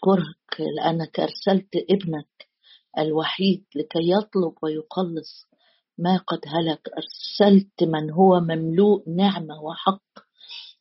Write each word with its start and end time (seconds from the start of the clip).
أشكرك 0.00 0.60
لأنك 0.76 1.20
أرسلت 1.20 1.68
ابنك 1.90 2.48
الوحيد 2.98 3.64
لكي 3.76 3.98
يطلب 4.10 4.54
ويخلص 4.62 5.46
ما 5.98 6.16
قد 6.16 6.40
هلك. 6.46 6.80
أرسلت 6.88 7.82
من 7.82 8.10
هو 8.10 8.40
مملوء 8.40 9.08
نعمة 9.08 9.62
وحق 9.62 10.02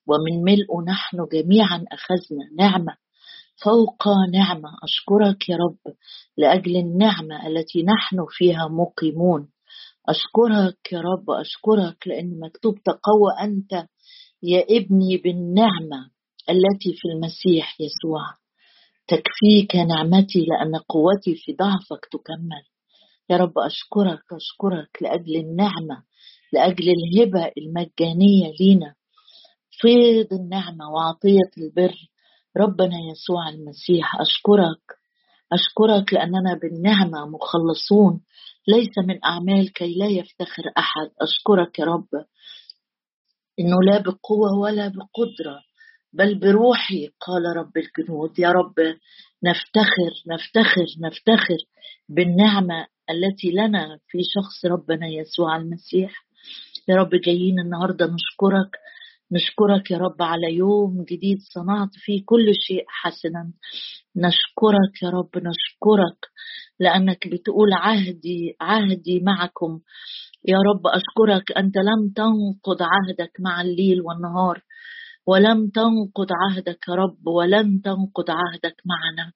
ومن 0.07 0.43
ملء 0.43 0.81
نحن 0.87 1.17
جميعا 1.33 1.85
أخذنا 1.91 2.49
نعمة 2.57 2.97
فوق 3.63 4.07
نعمة. 4.33 4.69
أشكرك 4.83 5.49
يا 5.49 5.55
رب 5.57 5.93
لأجل 6.37 6.77
النعمة 6.77 7.47
التي 7.47 7.83
نحن 7.83 8.25
فيها 8.29 8.67
مقيمون. 8.67 9.49
أشكرك 10.09 10.93
يا 10.93 11.01
رب 11.01 11.29
أشكرك 11.29 12.07
لأن 12.07 12.39
مكتوب 12.39 12.75
تقوى 12.83 13.31
أنت 13.41 13.87
يا 14.43 14.65
ابني 14.69 15.17
بالنعمة 15.17 16.11
التي 16.49 16.93
في 16.93 17.07
المسيح 17.15 17.81
يسوع. 17.81 18.38
تكفيك 19.09 19.75
نعمتي 19.75 20.45
لأن 20.45 20.75
قوتي 20.89 21.35
في 21.35 21.53
ضعفك 21.53 22.05
تكمل. 22.11 22.63
يا 23.29 23.37
رب 23.37 23.59
أشكرك 23.59 24.23
أشكرك 24.33 24.89
لأجل 25.01 25.35
النعمة 25.35 26.03
لأجل 26.53 26.89
الهبة 26.89 27.51
المجانية 27.57 28.51
لينا. 28.59 28.95
فيض 29.71 30.33
النعمة 30.33 30.89
وعطية 30.91 31.51
البر 31.57 31.95
ربنا 32.57 32.95
يسوع 33.11 33.49
المسيح 33.49 34.21
أشكرك. 34.21 34.99
أشكرك 35.53 36.13
لأننا 36.13 36.59
بالنعمة 36.61 37.25
مخلصون 37.25 38.21
ليس 38.67 38.97
من 39.07 39.25
أعمال 39.25 39.73
كي 39.73 39.93
لا 39.93 40.05
يفتخر 40.05 40.63
أحد. 40.77 41.09
أشكرك 41.21 41.79
يا 41.79 41.85
رب. 41.85 42.07
إنه 43.59 43.81
لا 43.81 44.01
بقوة 44.01 44.59
ولا 44.59 44.87
بقدرة. 44.87 45.68
بل 46.13 46.39
بروحي 46.39 47.07
قال 47.19 47.43
رب 47.57 47.71
الجنود 47.77 48.39
يا 48.39 48.49
رب 48.51 48.75
نفتخر 49.43 50.11
نفتخر 50.27 50.85
نفتخر 51.01 51.57
بالنعمة 52.09 52.87
التي 53.09 53.51
لنا 53.51 53.99
في 54.07 54.17
شخص 54.35 54.65
ربنا 54.65 55.07
يسوع 55.07 55.57
المسيح. 55.57 56.11
يا 56.89 56.95
رب 56.95 57.09
جايين 57.25 57.59
النهارده 57.59 58.05
نشكرك 58.05 58.77
نشكرك 59.31 59.91
يا 59.91 59.97
رب 59.97 60.21
على 60.21 60.53
يوم 60.53 61.03
جديد 61.03 61.37
صنعت 61.53 61.89
فيه 61.93 62.23
كل 62.25 62.53
شيء 62.67 62.85
حسنا. 62.87 63.51
نشكرك 64.15 65.03
يا 65.03 65.09
رب 65.09 65.29
نشكرك 65.35 66.19
لأنك 66.79 67.27
بتقول 67.27 67.73
عهدي 67.73 68.55
عهدي 68.61 69.19
معكم. 69.19 69.79
يا 70.47 70.57
رب 70.57 70.87
أشكرك 70.87 71.57
أنت 71.57 71.77
لم 71.77 72.13
تنقض 72.15 72.81
عهدك 72.81 73.31
مع 73.39 73.61
الليل 73.61 74.01
والنهار. 74.01 74.61
ولم 75.27 75.69
تنقض 75.69 76.27
عهدك 76.31 76.79
يا 76.89 76.93
رب 76.93 77.27
ولن 77.27 77.81
تنقض 77.81 78.29
عهدك 78.29 78.75
معنا. 78.85 79.31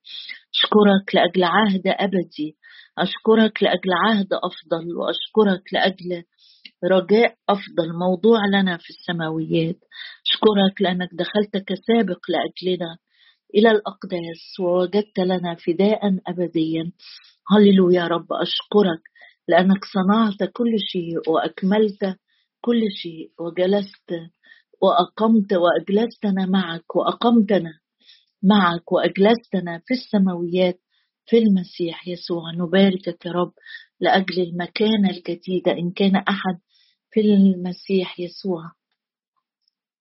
أشكرك 0.56 1.16
لأجل 1.16 1.44
عهد 1.44 1.82
أبدي 1.86 2.56
أشكرك 2.98 3.64
لأجل 3.64 3.94
عهد 3.94 4.28
أفضل 4.34 4.98
وأشكرك 4.98 5.74
لأجل 5.74 6.24
رجاء 6.84 7.36
أفضل 7.50 7.94
موضوع 8.00 8.40
لنا 8.46 8.78
في 8.78 8.90
السماويات. 8.90 9.80
أشكرك 10.28 10.82
لأنك 10.82 11.10
دخلت 11.14 11.58
كسابق 11.58 12.20
لأجلنا 12.30 12.98
إلى 13.56 13.72
الأقداس 13.72 14.60
ووجدت 14.60 15.20
لنا 15.20 15.56
فداء 15.56 16.00
أبديا. 16.28 16.92
هللويا 17.52 18.02
يا 18.02 18.08
رب 18.08 18.34
أشكرك 18.34 19.02
لأنك 19.48 19.86
صنعت 19.86 20.50
كل 20.54 20.74
شيء 20.80 21.30
وأكملت 21.30 22.18
كل 22.62 22.82
شيء 22.92 23.32
وجلست 23.40 24.12
وأقمت 24.84 25.54
وأجلستنا 25.54 26.46
معك 26.46 26.96
وأقمتنا 26.96 27.80
معك 28.44 28.92
وأجلستنا 28.92 29.82
في 29.86 29.94
السماويات 29.94 30.80
في 31.26 31.38
المسيح 31.38 32.08
يسوع. 32.08 32.52
نباركك 32.56 33.26
يا 33.26 33.32
رب 33.32 33.54
لأجل 34.00 34.42
المكانة 34.42 35.10
الجديدة 35.10 35.72
إن 35.72 35.92
كان 35.92 36.16
أحد 36.16 36.60
في 37.12 37.20
المسيح 37.22 38.20
يسوع. 38.20 38.72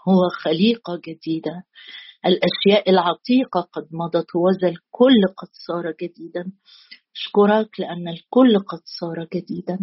هو 0.08 0.28
خليقة 0.28 1.00
جديدة. 1.08 1.64
الأشياء 2.26 2.90
العتيقة 2.90 3.60
قد 3.60 3.88
مضت 3.90 4.36
وذا 4.36 4.68
الكل 4.68 5.22
قد 5.36 5.48
صار 5.66 5.94
جديدا. 6.02 6.52
أشكرك 7.16 7.80
لأن 7.80 8.08
الكل 8.08 8.58
قد 8.58 8.80
صار 9.00 9.28
جديدا. 9.34 9.78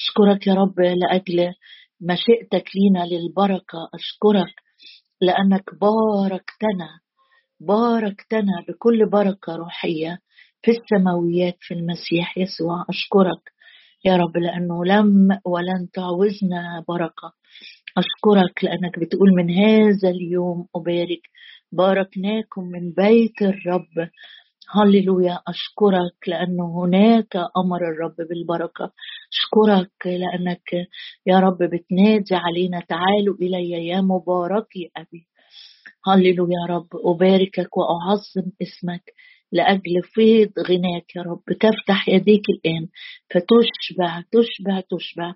أشكرك 0.00 0.46
يا 0.46 0.54
رب 0.54 0.80
لأجل 0.80 1.54
مشيئتك 2.02 2.64
لينا 2.74 3.04
للبركة 3.06 3.88
أشكرك 3.94 4.54
لأنك 5.20 5.64
باركتنا 5.80 6.88
باركتنا 7.60 8.64
بكل 8.68 9.10
بركة 9.10 9.56
روحية 9.56 10.18
في 10.62 10.70
السماويات 10.70 11.56
في 11.60 11.74
المسيح 11.74 12.38
يسوع. 12.38 12.84
أشكرك 12.88 13.52
يا 14.04 14.16
رب 14.16 14.36
لأنه 14.36 14.84
لم 14.84 15.28
ولن 15.44 15.90
تعوزنا 15.92 16.84
بركة. 16.88 17.32
أشكرك 17.98 18.64
لأنك 18.64 18.98
بتقول 18.98 19.30
من 19.36 19.50
هذا 19.50 20.08
اليوم 20.10 20.66
أبارك 20.76 21.20
باركناكم 21.72 22.62
من 22.64 22.92
بيت 22.92 23.42
الرب. 23.42 24.08
هللويا 24.70 25.40
أشكرك 25.48 26.28
لأنه 26.28 26.84
هناك 26.84 27.36
أمر 27.36 27.88
الرب 27.88 28.16
بالبركة. 28.16 28.92
أشكرك 29.32 30.06
لأنك 30.06 30.88
يا 31.26 31.38
رب 31.38 31.58
بتنادي 31.58 32.34
علينا 32.34 32.80
تعالوا 32.80 33.34
إلي 33.34 33.70
يا 33.86 34.00
مباركي 34.00 34.90
أبي. 34.96 35.26
هللويا 36.06 36.56
يا 36.68 36.74
رب 36.74 36.88
أباركك 36.94 37.76
وأعظم 37.76 38.50
اسمك 38.62 39.02
لأجل 39.52 40.02
فيض 40.02 40.50
غناك 40.58 41.16
يا 41.16 41.22
رب. 41.22 41.42
تفتح 41.60 42.08
يديك 42.08 42.44
الآن 42.50 42.88
فتشبع 43.30 44.22
تشبع 44.32 44.80
تشبع. 44.80 45.34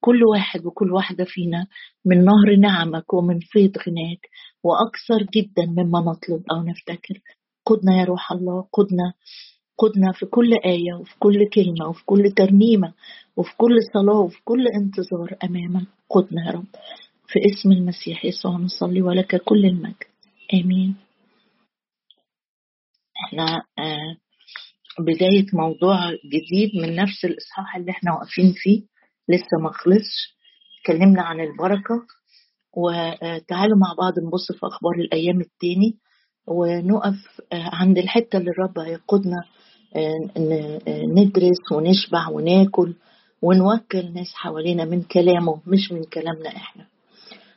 كل 0.00 0.24
واحد 0.24 0.66
وكل 0.66 0.92
واحدة 0.92 1.24
فينا 1.24 1.66
من 2.04 2.24
نهر 2.24 2.56
نعمك 2.58 3.14
ومن 3.14 3.38
فيض 3.40 3.78
غناك 3.78 4.28
وأكثر 4.62 5.26
جدا 5.36 5.66
مما 5.66 6.00
نطلب 6.00 6.42
أو 6.52 6.62
نفتكر. 6.62 7.20
قدنا 7.66 8.00
يا 8.00 8.04
روح 8.04 8.32
الله 8.32 8.66
قدنا 8.72 9.12
قدنا 9.78 10.12
في 10.12 10.26
كل 10.26 10.54
آية 10.64 10.94
وفي 11.00 11.14
كل 11.18 11.48
كلمة 11.54 11.88
وفي 11.88 12.04
كل 12.04 12.30
ترنيمة 12.36 12.92
وفي 13.36 13.56
كل 13.56 13.76
صلاة 13.94 14.18
وفي 14.20 14.38
كل 14.44 14.68
انتظار 14.68 15.36
أمامك 15.44 15.86
قدنا 16.10 16.46
يا 16.46 16.50
رب. 16.50 16.66
في 17.28 17.38
اسم 17.46 17.72
المسيح 17.72 18.24
يسوع 18.24 18.52
نصلي 18.56 19.02
ولك 19.02 19.36
كل 19.44 19.66
المجد. 19.66 20.04
آمين. 20.54 20.96
إحنا 23.26 23.62
آه، 23.78 24.16
بداية 24.98 25.46
موضوع 25.52 26.10
جديد 26.10 26.70
من 26.82 26.96
نفس 26.96 27.24
الإصحاح 27.24 27.76
اللي 27.76 27.90
إحنا 27.90 28.12
واقفين 28.12 28.52
فيه 28.56 28.82
لسه 29.28 29.58
ما 29.62 29.70
خلصش. 29.72 30.34
اتكلمنا 30.80 31.22
عن 31.22 31.40
البركة 31.40 32.06
وتعالوا 32.76 33.78
مع 33.78 33.94
بعض 33.98 34.12
نبص 34.18 34.52
في 34.52 34.66
أخبار 34.66 34.92
الأيام 34.98 35.40
التاني. 35.40 35.98
ونقف 36.46 37.40
آه، 37.52 37.70
عند 37.72 37.98
الحتة 37.98 38.36
اللي 38.36 38.50
الرب 38.50 38.78
هيقودنا 38.78 39.36
آه، 39.96 41.04
ندرس 41.06 41.72
ونشبع 41.72 42.28
وناكل 42.28 42.94
ونوكل 43.42 44.12
ناس 44.14 44.34
حوالينا 44.34 44.84
من 44.84 45.02
كلامه 45.02 45.60
مش 45.66 45.92
من 45.92 46.04
كلامنا 46.04 46.48
إحنا. 46.48 46.84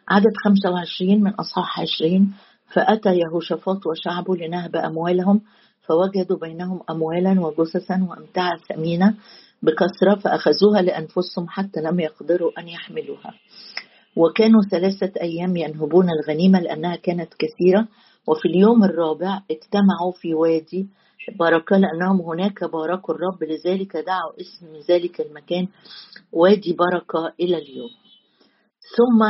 عدد 0.10 0.34
25 0.46 1.24
من 1.24 1.32
أصحاح 1.32 1.80
20 1.80 2.34
فأتى 2.74 3.10
يهوشافاط 3.10 3.88
وشعبه 3.88 4.36
لنهب 4.36 4.76
أموالهم 4.76 5.42
فوجدوا 5.82 6.38
بينهم 6.38 6.82
أموالا 6.90 7.42
وجثثا 7.42 8.08
وأمتعة 8.10 8.58
ثمينة 8.70 9.16
بكثرة 9.64 10.16
فأخذوها 10.16 10.82
لأنفسهم 10.82 11.48
حتى 11.48 11.82
لم 11.82 12.00
يقدروا 12.00 12.52
أن 12.60 12.68
يحملوها. 12.68 13.34
وكانوا 14.16 14.62
ثلاثة 14.72 15.22
أيام 15.22 15.56
ينهبون 15.56 16.10
الغنيمة 16.10 16.60
لأنها 16.60 16.96
كانت 16.96 17.34
كثيرة 17.34 17.88
وفي 18.28 18.48
اليوم 18.48 18.84
الرابع 18.84 19.42
اجتمعوا 19.52 20.12
في 20.22 20.34
وادي 20.34 20.88
بركة 21.40 21.78
لأنهم 21.78 22.22
هناك 22.22 22.64
باركوا 22.64 23.14
الرب 23.16 23.44
لذلك 23.44 23.98
دعوا 23.98 24.42
اسم 24.42 24.94
ذلك 24.94 25.22
المكان 25.22 25.68
وادي 26.32 26.74
بركة 26.74 27.34
إلى 27.40 27.58
اليوم. 27.58 27.90
ثم 28.98 29.24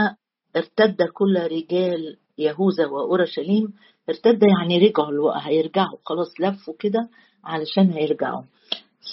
ارتد 0.56 1.04
كل 1.14 1.38
رجال 1.52 2.18
يهوذا 2.38 2.86
وأورشليم 2.88 3.74
ارتد 4.10 4.40
يعني 4.44 4.88
رجعوا 4.88 5.48
هيرجعوا 5.48 5.98
خلاص 6.06 6.28
لفوا 6.40 6.74
كده 6.80 7.10
علشان 7.44 7.92
هيرجعوا. 7.92 8.44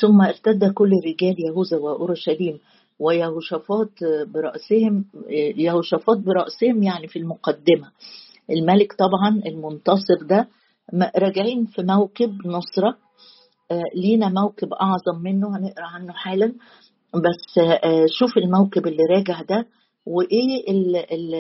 ثم 0.01 0.21
ارتد 0.23 0.73
كل 0.73 0.91
رجال 1.07 1.37
يهوذا 1.39 1.77
وأورشليم 1.77 2.59
ويهوشافاط 2.99 3.91
برأسهم 4.27 5.05
يهوشافاط 5.57 6.17
برأسهم 6.19 6.83
يعني 6.83 7.09
في 7.09 7.19
المقدمة. 7.19 7.91
الملك 8.51 8.93
طبعا 8.93 9.43
المنتصر 9.47 10.23
ده 10.23 10.49
راجعين 11.19 11.65
في 11.67 11.83
موكب 11.83 12.47
نصرة. 12.47 12.97
آه، 13.71 13.83
لينا 13.95 14.29
موكب 14.29 14.69
أعظم 14.73 15.23
منه 15.23 15.57
هنقرأ 15.57 15.85
عنه 15.85 16.13
حالا. 16.13 16.55
بس 17.15 17.59
آه، 17.59 18.07
شوف 18.09 18.37
الموكب 18.39 18.87
اللي 18.87 19.03
راجع 19.17 19.43
ده 19.43 19.67
وإيه 20.07 20.71
ال 20.71 20.97
ال 20.97 21.35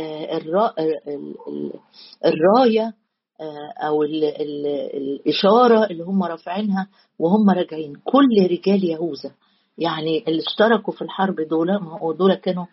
الراية 2.25 2.95
آه، 3.41 3.87
أو 3.87 4.03
ال 4.03 4.25
ال 4.25 4.67
الإشارة 4.95 5.85
اللي 5.87 6.03
هم 6.05 6.23
رافعينها 6.23 6.89
وهم 7.19 7.51
راجعين. 7.51 7.93
كل 8.05 8.51
رجال 8.51 8.85
يهوذا 8.85 9.31
يعني 9.79 10.25
اللي 10.29 10.43
اشتركوا 10.49 10.93
في 10.93 11.03
الحرب 11.03 11.41
دول 11.41 11.67
ما 11.67 11.99
هو 11.99 12.13
دول 12.13 12.35
كانوا 12.35 12.67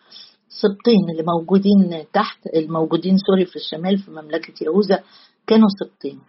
سبطين 0.61 1.09
اللي 1.11 1.23
موجودين 1.23 2.05
تحت 2.13 2.47
الموجودين 2.55 3.17
سوري 3.17 3.45
في 3.45 3.55
الشمال 3.55 3.97
في 3.97 4.11
مملكة 4.11 4.63
يهوذا 4.63 5.03
كانوا 5.47 5.67
سبطين 5.79 6.19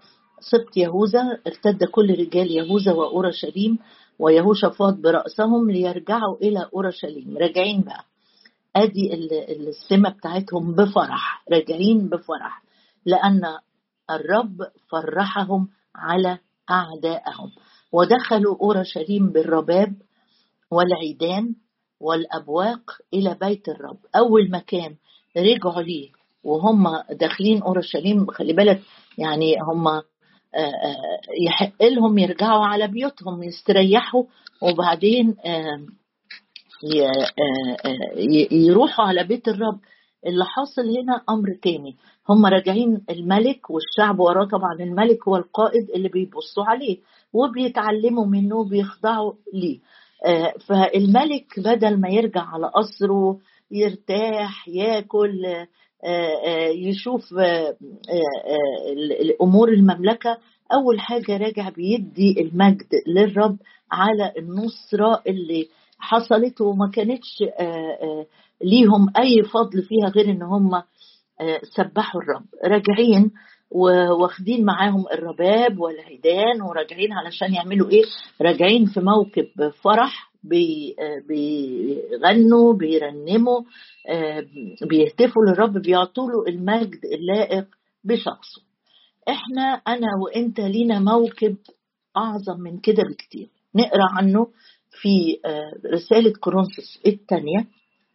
سبط 0.41 0.77
يهوذا 0.77 1.39
ارتد 1.47 1.85
كل 1.85 2.11
رجال 2.11 2.51
يهوذا 2.51 2.93
وأورشليم 2.93 3.79
ويهوشافاط 4.19 4.95
برأسهم 4.95 5.71
ليرجعوا 5.71 6.37
إلى 6.43 6.69
أورشليم. 6.75 7.39
راجعين 7.39 7.81
بقى. 7.81 8.05
أدي 8.77 9.15
السمة 9.69 10.11
بتاعتهم 10.11 10.75
بفرح. 10.75 11.45
راجعين 11.53 12.09
بفرح. 12.09 12.63
لأن 13.07 13.41
الرب 14.11 14.57
فرحهم 14.91 15.69
على 15.97 16.39
أعدائهم. 16.71 17.51
ودخلوا 17.93 18.57
أورشليم 18.63 19.33
بالرباب 19.33 19.95
والعيدان 20.71 21.55
والأبواق 22.03 22.91
إلى 23.15 23.37
بيت 23.41 23.69
الرب. 23.69 23.99
أول 24.17 24.51
مكان 24.51 24.95
رجعوا 25.37 25.83
ليه 25.83 26.11
وهم 26.45 26.85
داخلين 27.11 27.63
أورشليم 27.63 28.27
خلي 28.27 28.53
بالك 28.53 28.81
يعني 29.19 29.57
هم 29.61 29.89
آه، 29.89 30.03
آه، 30.57 31.21
يحق 31.47 31.83
لهم 31.83 32.19
يرجعوا 32.19 32.67
على 32.67 32.89
بيوتهم 32.89 33.43
يستريحوا 33.43 34.25
وبعدين 34.63 35.37
آه، 35.45 35.87
يروحوا 38.51 39.05
على 39.05 39.25
بيت 39.25 39.49
الرب. 39.49 39.81
اللي 40.27 40.45
حاصل 40.45 40.83
هنا 40.99 41.23
أمر 41.31 41.59
تاني. 41.63 41.97
هم 42.29 42.47
راجعين 42.47 43.05
الملك 43.11 43.71
والشعب 43.71 44.21
وراه 44.21 44.45
طبعا 44.45 44.75
الملك 44.81 45.29
هو 45.29 45.37
القائد 45.37 45.91
اللي 45.91 46.09
بيبصوا 46.09 46.65
عليه 46.65 46.99
وبيتعلموا 47.33 48.27
منه 48.27 48.57
وبيخضعوا 48.57 49.33
ليه. 49.55 49.79
فالملك 50.67 51.61
بدل 51.61 52.01
ما 52.01 52.09
يرجع 52.09 52.41
على 52.41 52.67
قصره 52.67 53.39
يرتاح 53.71 54.69
ياكل 54.69 55.45
يشوف 56.75 57.35
الأمور 59.21 59.69
المملكة 59.69 60.39
أول 60.73 61.01
حاجة 61.01 61.37
راجع 61.37 61.69
بيدي 61.69 62.41
المجد 62.41 62.89
للرب 63.07 63.57
على 63.93 64.33
النصرة 64.39 65.23
اللي 65.27 65.69
حصلت 65.99 66.61
وما 66.61 66.91
كانتش 66.95 67.43
ليهم 68.65 69.07
أي 69.19 69.43
فضل 69.43 69.83
فيها 69.83 70.09
غير 70.09 70.31
إن 70.31 70.43
هم 70.43 70.83
سبحوا 71.77 72.21
الرب. 72.23 72.45
راجعين 72.65 73.31
واخدين 74.21 74.65
معاهم 74.65 75.05
الرباب 75.13 75.79
والعيدان 75.81 76.63
وراجعين 76.63 77.13
علشان 77.13 77.55
يعملوا 77.55 77.91
إيه؟ 77.91 78.03
راجعين 78.43 78.87
في 78.87 79.01
موكب 79.01 79.71
فرح 79.83 80.33
بيغنوا 81.29 82.73
بيرنموا 82.75 83.61
بيهتفوا 84.89 85.43
للرب 85.49 85.79
بيعطوا 85.79 86.31
له 86.31 86.45
المجد 86.49 87.01
اللائق 87.05 87.67
بشخصه. 88.05 88.63
إحنا 89.29 89.63
أنا 89.89 90.09
وإنت 90.25 90.61
لينا 90.61 90.99
موكب 90.99 91.57
أعظم 92.17 92.61
من 92.61 92.79
كده 92.79 93.03
بكتير. 93.03 93.49
نقرأ 93.75 94.09
عنه 94.19 94.47
في 95.03 95.37
رسالة 95.95 96.33
كورنثوس 96.41 97.01
الثانية. 97.07 97.67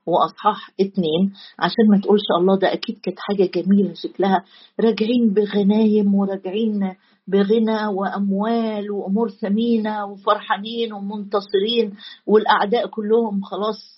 وأصحاح 0.08 0.70
اتنين 0.80 1.34
عشان 1.60 1.88
ما 1.92 2.00
تقولش 2.02 2.24
الله 2.40 2.58
ده 2.58 2.74
أكيد 2.74 3.00
كانت 3.04 3.18
حاجة 3.20 3.50
جميلة 3.56 3.94
شكلها. 3.94 4.44
راجعين 4.80 5.34
بغنايم 5.34 6.16
وراجعين 6.16 6.94
بغنى 7.28 7.88
وأموال 7.88 8.92
وأمور 8.92 9.30
ثمينة 9.30 10.06
وفرحانين 10.06 10.94
ومنتصرين 10.94 11.94
والأعداء 12.28 12.88
كلهم 12.88 13.42
خلاص 13.42 13.98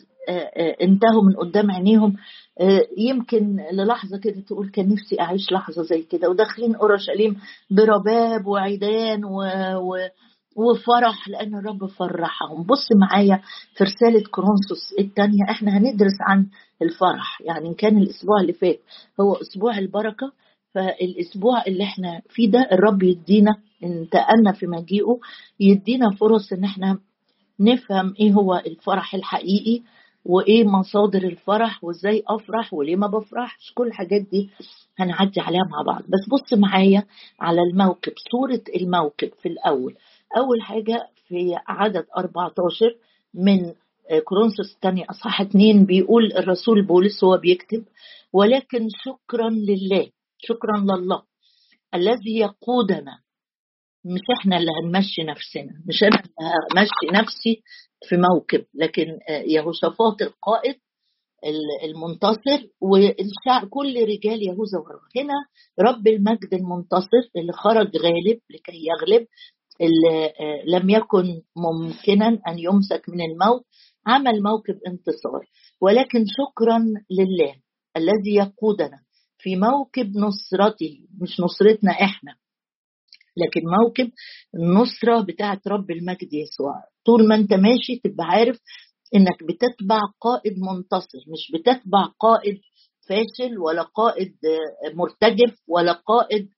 انتهوا 0.82 1.24
من 1.24 1.36
قدام 1.36 1.72
عينيهم. 1.72 2.16
يمكن 2.98 3.58
للحظة 3.72 4.18
كده 4.18 4.42
تقول 4.42 4.70
كان 4.70 4.90
نفسي 4.90 5.22
أعيش 5.22 5.52
لحظة 5.52 5.84
زي 5.84 6.02
كده. 6.02 6.30
وداخلين 6.30 6.76
أورشليم 6.76 7.36
برباب 7.72 8.48
وعيدان 8.48 9.26
و... 9.26 9.38
و... 9.78 9.98
وفرح 10.56 11.28
لأن 11.30 11.56
الرب 11.56 11.86
فرحهم. 11.86 12.64
بص 12.64 12.88
معايا 13.02 13.42
في 13.78 13.84
رسالة 13.84 14.24
كورنثوس 14.32 14.94
الثانية 15.00 15.44
إحنا 15.50 15.78
هندرس 15.78 16.18
عن 16.22 16.46
الفرح. 16.82 17.42
يعني 17.42 17.74
كان 17.74 17.98
الأسبوع 17.98 18.42
اللي 18.42 18.54
فات 18.54 18.80
هو 19.22 19.34
أسبوع 19.36 19.78
البركة 19.78 20.32
فالأسبوع 20.74 21.64
اللي 21.68 21.84
إحنا 21.84 22.22
فيه 22.30 22.52
ده 22.52 22.68
الرب 22.72 23.04
يدينا 23.04 23.52
انتقلنا 23.84 24.52
في 24.52 24.68
مجيئه 24.68 25.20
يدينا 25.60 26.10
فرص 26.10 26.54
إن 26.54 26.64
إحنا 26.64 27.00
نفهم 27.60 28.14
إيه 28.20 28.32
هو 28.34 28.56
الفرح 28.66 29.16
الحقيقي 29.16 29.82
وإيه 30.26 30.64
مصادر 30.64 31.24
الفرح 31.24 31.84
وإزاي 31.84 32.24
أفرح 32.28 32.74
وليه 32.74 32.96
ما 32.96 33.08
بفرحش. 33.08 33.72
كل 33.76 33.88
الحاجات 33.88 34.22
دي 34.22 34.50
هنعدي 34.98 35.42
عليها 35.42 35.64
مع 35.72 35.82
بعض. 35.94 36.02
بس 36.02 36.30
بص 36.32 36.54
معايا 36.54 37.04
على 37.40 37.62
الموكب 37.62 38.14
صورة 38.32 38.62
الموكب 38.82 39.30
في 39.42 39.50
الأول. 39.50 39.96
أول 40.38 40.62
حاجة 40.62 41.10
في 41.28 41.56
عدد 41.68 42.06
14 42.18 42.96
من 43.34 43.74
كورنثوس 44.26 44.76
الثانية 44.76 45.06
أصحاح 45.10 45.42
2 45.42 45.86
بيقول 45.86 46.34
الرسول 46.34 46.86
بولس 46.86 47.24
هو 47.24 47.38
بيكتب 47.38 47.86
ولكن 48.34 48.88
شكرا 49.06 49.50
لله 49.50 50.10
شكرا 50.38 50.78
لله 50.78 51.24
الذي 51.94 52.38
يقودنا. 52.40 53.20
مش 54.06 54.20
إحنا 54.40 54.58
اللي 54.58 54.72
هنمشي 54.84 55.24
نفسنا 55.24 55.82
مش 55.88 56.04
أنا 56.04 56.22
اللي 56.72 56.82
همشي 56.82 57.22
نفسي 57.24 57.62
في 58.10 58.18
موكب 58.18 58.66
لكن 58.74 59.20
يهوشافاط 59.46 60.22
القائد 60.22 60.76
المنتصر 61.84 62.68
والشعب 62.82 63.70
كل 63.70 64.04
رجال 64.04 64.44
يهوذا 64.48 64.78
هنا 65.16 65.34
رب 65.80 66.08
المجد 66.08 66.54
المنتصر 66.54 67.24
اللي 67.36 67.54
خرج 67.54 67.98
غالب 67.98 68.40
لكي 68.50 68.86
يغلب 68.86 69.28
لم 70.68 70.90
يكن 70.90 71.42
ممكنا 71.56 72.28
أن 72.48 72.60
يمسك 72.60 73.10
من 73.10 73.22
الموت 73.22 73.66
عمل 74.08 74.44
موكب 74.44 74.80
انتصار. 74.88 75.46
ولكن 75.82 76.26
شكرا 76.28 76.78
لله 77.12 77.56
الذي 77.98 78.36
يقودنا 78.36 79.00
في 79.38 79.56
موكب 79.56 80.18
نصرته 80.18 81.00
مش 81.22 81.40
نصرتنا 81.40 81.92
إحنا 81.92 82.36
لكن 83.38 83.62
موكب 83.82 84.12
النصرة 84.56 85.22
بتاعت 85.22 85.68
رب 85.68 85.92
المجد 85.92 86.34
يسوع. 86.34 86.74
طول 87.06 87.28
ما 87.28 87.36
أنت 87.36 87.54
ماشي 87.54 87.96
تبقى 88.04 88.26
عارف 88.28 88.60
إنك 89.16 89.44
بتتبع 89.44 90.00
قائد 90.22 90.54
منتصر 90.58 91.20
مش 91.28 91.52
بتتبع 91.54 92.06
قائد 92.20 92.58
فاشل 93.10 93.58
ولا 93.60 93.82
قائد 93.82 94.36
مرتجف 94.94 95.56
ولا 95.68 95.92
قائد 95.92 96.50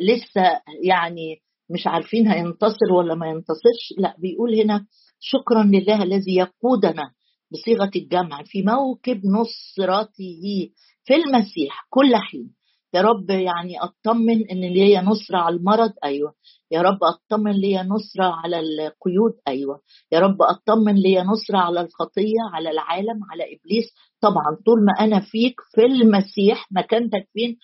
لسه 0.00 0.60
يعني 0.84 1.42
مش 1.70 1.86
عارفين 1.86 2.28
هينتصر 2.28 2.92
ولا 2.92 3.14
ما 3.14 3.26
ينتصرش. 3.26 3.94
لا 3.98 4.16
بيقول 4.18 4.60
هنا 4.60 4.86
شكرا 5.20 5.62
لله 5.62 6.02
الذي 6.02 6.34
يقودنا 6.36 7.10
بصيغة 7.52 7.90
الجمع 7.96 8.42
في 8.44 8.62
موكب 8.62 9.20
نصرته 9.26 10.70
في 11.04 11.14
المسيح 11.14 11.86
كل 11.90 12.16
حين. 12.16 12.56
يا 12.94 13.00
رب 13.00 13.30
يعني 13.30 13.80
أطمن 13.80 14.50
إن 14.50 14.60
ليا 14.60 15.00
نصره 15.00 15.38
على 15.38 15.56
المرض. 15.56 15.92
أيوه. 16.04 16.34
يا 16.70 16.82
رب 16.82 16.98
أطمن 17.04 17.52
ليا 17.52 17.82
نصره 17.82 18.24
على 18.24 18.60
القيود. 18.60 19.32
أيوه. 19.48 19.80
يا 20.12 20.20
رب 20.20 20.42
أطمن 20.42 20.94
ليا 20.94 21.22
نصره 21.22 21.58
على 21.58 21.80
الخطية 21.80 22.40
على 22.52 22.70
العالم 22.70 23.20
على 23.30 23.44
إبليس. 23.44 23.84
طبعا 24.20 24.56
طول 24.66 24.84
ما 24.84 25.04
أنا 25.04 25.20
فيك 25.20 25.54
في 25.74 25.84
المسيح 25.84 26.66
مكانتك 26.72 27.28
فين؟ 27.32 27.56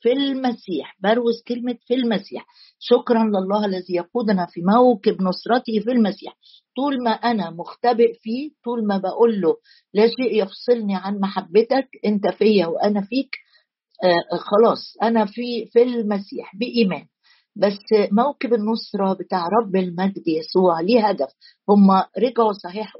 في 0.00 0.12
المسيح 0.12 0.96
بروز 1.02 1.42
كلمة 1.48 1.76
في 1.86 1.94
المسيح. 1.94 2.46
شكرا 2.78 3.24
لله 3.24 3.64
الذي 3.64 3.94
يقودنا 3.94 4.46
في 4.46 4.60
موكب 4.62 5.22
نصرته 5.22 5.80
في 5.84 5.90
المسيح. 5.92 6.36
طول 6.76 7.04
ما 7.04 7.10
أنا 7.10 7.50
مختبئ 7.50 8.14
فيه 8.14 8.50
طول 8.64 8.86
ما 8.86 8.98
بقول 8.98 9.40
له 9.40 9.56
لا 9.94 10.06
شيء 10.06 10.42
يفصلني 10.42 10.96
عن 10.96 11.20
محبتك 11.20 11.88
أنت 12.06 12.28
فيا 12.38 12.66
وأنا 12.66 13.00
فيك 13.00 13.30
آه 14.04 14.36
خلاص 14.36 14.94
أنا 15.02 15.24
في 15.26 15.66
في 15.66 15.82
المسيح 15.82 16.56
بإيمان. 16.56 17.06
بس 17.56 17.78
موكب 18.12 18.54
النصرة 18.54 19.12
بتاع 19.12 19.48
رب 19.62 19.76
المجد 19.76 20.28
يسوع 20.28 20.80
ليه 20.80 21.08
هدف؟ 21.08 21.28
هم 21.68 21.90
رجعوا 22.18 22.52
صحيح 22.52 22.92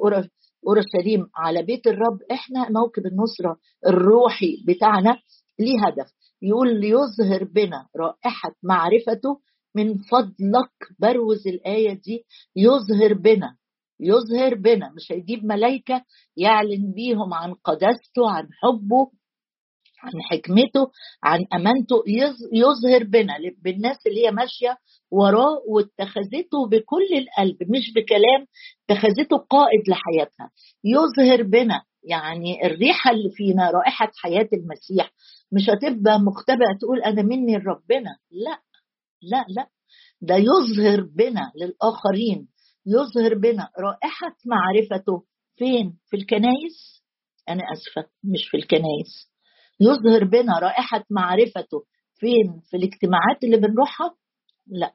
أورشليم 0.66 1.26
على 1.36 1.62
بيت 1.62 1.86
الرب. 1.86 2.18
إحنا 2.32 2.68
موكب 2.70 3.06
النصرة 3.06 3.56
الروحي 3.86 4.64
بتاعنا 4.68 5.18
ليه 5.58 5.86
هدف؟ 5.86 6.06
يقول 6.42 6.80
ليظهر 6.80 7.44
بنا 7.44 7.86
رائحة 7.96 8.54
معرفته 8.62 9.40
من 9.74 9.94
فضلك 9.98 10.72
بروز 10.98 11.46
الآية 11.48 11.92
دي 11.92 12.24
يظهر 12.56 13.14
بنا 13.14 13.56
يظهر 14.00 14.54
بنا. 14.54 14.92
مش 14.96 15.12
هيجيب 15.12 15.44
ملايكة 15.44 16.04
يعلن 16.36 16.92
بيهم 16.92 17.34
عن 17.34 17.54
قداسته 17.54 18.30
عن 18.30 18.48
حبه 18.62 19.10
عن 20.02 20.22
حكمته 20.30 20.90
عن 21.22 21.46
أمانته. 21.54 21.96
يظهر 22.52 23.04
بنا 23.04 23.34
بالناس 23.64 23.96
اللي 24.06 24.26
هي 24.26 24.30
ماشية 24.30 24.76
وراه 25.10 25.62
واتخذته 25.68 26.68
بكل 26.70 27.08
القلب 27.18 27.56
مش 27.62 27.92
بكلام 27.96 28.46
اتخذته 28.90 29.36
قائد 29.36 29.88
لحياتها. 29.88 30.50
يظهر 30.84 31.42
بنا 31.42 31.82
يعني 32.02 32.66
الريحة 32.66 33.10
اللي 33.10 33.30
فينا 33.30 33.70
رائحة 33.70 34.12
حياة 34.16 34.48
المسيح. 34.52 35.10
مش 35.52 35.62
هتبقى 35.70 36.18
مختبئه 36.20 36.78
تقول 36.80 37.02
أنا 37.02 37.22
مني 37.22 37.56
لربنا. 37.56 38.16
لا 38.30 38.60
لا 39.22 39.44
لا. 39.48 39.66
ده 40.20 40.34
يظهر 40.36 41.00
بنا 41.00 41.52
للآخرين. 41.56 42.48
يظهر 42.86 43.34
بنا 43.34 43.68
رائحة 43.78 44.36
معرفته 44.46 45.24
فين؟ 45.56 45.98
في 46.06 46.16
الكنايس 46.16 47.02
أنا 47.48 47.62
آسفة 47.72 48.10
مش 48.24 48.48
في 48.50 48.56
الكنايس 48.56 49.30
يظهر 49.80 50.24
بنا 50.24 50.58
رائحة 50.58 51.04
معرفته 51.10 51.84
فين؟ 52.16 52.60
في 52.70 52.76
الاجتماعات 52.76 53.44
اللي 53.44 53.56
بنروحها؟ 53.56 54.14
لا 54.66 54.94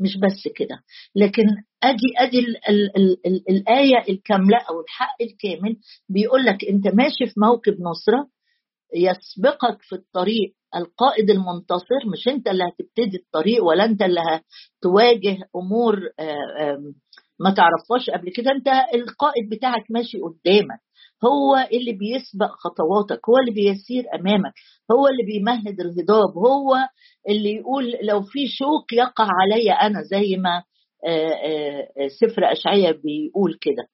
مش 0.00 0.16
بس 0.16 0.52
كده. 0.56 0.82
لكن 1.16 1.42
أجي 1.82 2.06
ادي 2.18 2.38
ال 2.38 2.56
ال 2.68 2.96
ال 2.96 3.26
ال 3.26 3.44
الآية 3.50 3.98
الكاملة 4.12 4.58
أو 4.70 4.80
الحق 4.80 5.16
الكامل 5.22 5.76
بيقول 6.08 6.44
لك 6.44 6.64
أنت 6.64 6.86
ماشي 6.88 7.26
في 7.26 7.40
موكب 7.40 7.72
نصرة 7.80 8.28
يسبقك 8.94 9.82
في 9.82 9.94
الطريق 9.94 10.54
القائد 10.76 11.30
المنتصر 11.30 12.00
مش 12.12 12.28
انت 12.28 12.48
اللي 12.48 12.64
هتبتدي 12.64 13.16
الطريق 13.16 13.64
ولا 13.64 13.84
انت 13.84 14.02
اللي 14.02 14.20
هتواجه 14.20 15.38
أمور 15.56 15.96
ما 17.40 17.50
تعرفهاش 17.56 18.10
قبل 18.10 18.30
كده 18.36 18.50
انت 18.50 18.68
القائد 18.94 19.48
بتاعك 19.50 19.84
ماشي 19.90 20.18
قدامك. 20.18 20.78
هو 21.24 21.68
اللي 21.72 21.92
بيسبق 21.92 22.50
خطواتك 22.50 23.28
هو 23.28 23.38
اللي 23.38 23.50
بيسير 23.50 24.04
أمامك 24.14 24.52
هو 24.92 25.08
اللي 25.08 25.22
بيمهد 25.26 25.80
الهضاب 25.80 26.38
هو 26.38 26.76
اللي 27.28 27.52
يقول 27.54 27.96
لو 28.02 28.22
في 28.22 28.48
شوك 28.48 28.92
يقع 28.92 29.28
علي 29.42 29.72
أنا 29.72 30.02
زي 30.02 30.36
ما 30.36 30.62
سفر 32.20 32.52
اشعياء 32.52 32.92
بيقول 32.92 33.58
كده. 33.60 33.88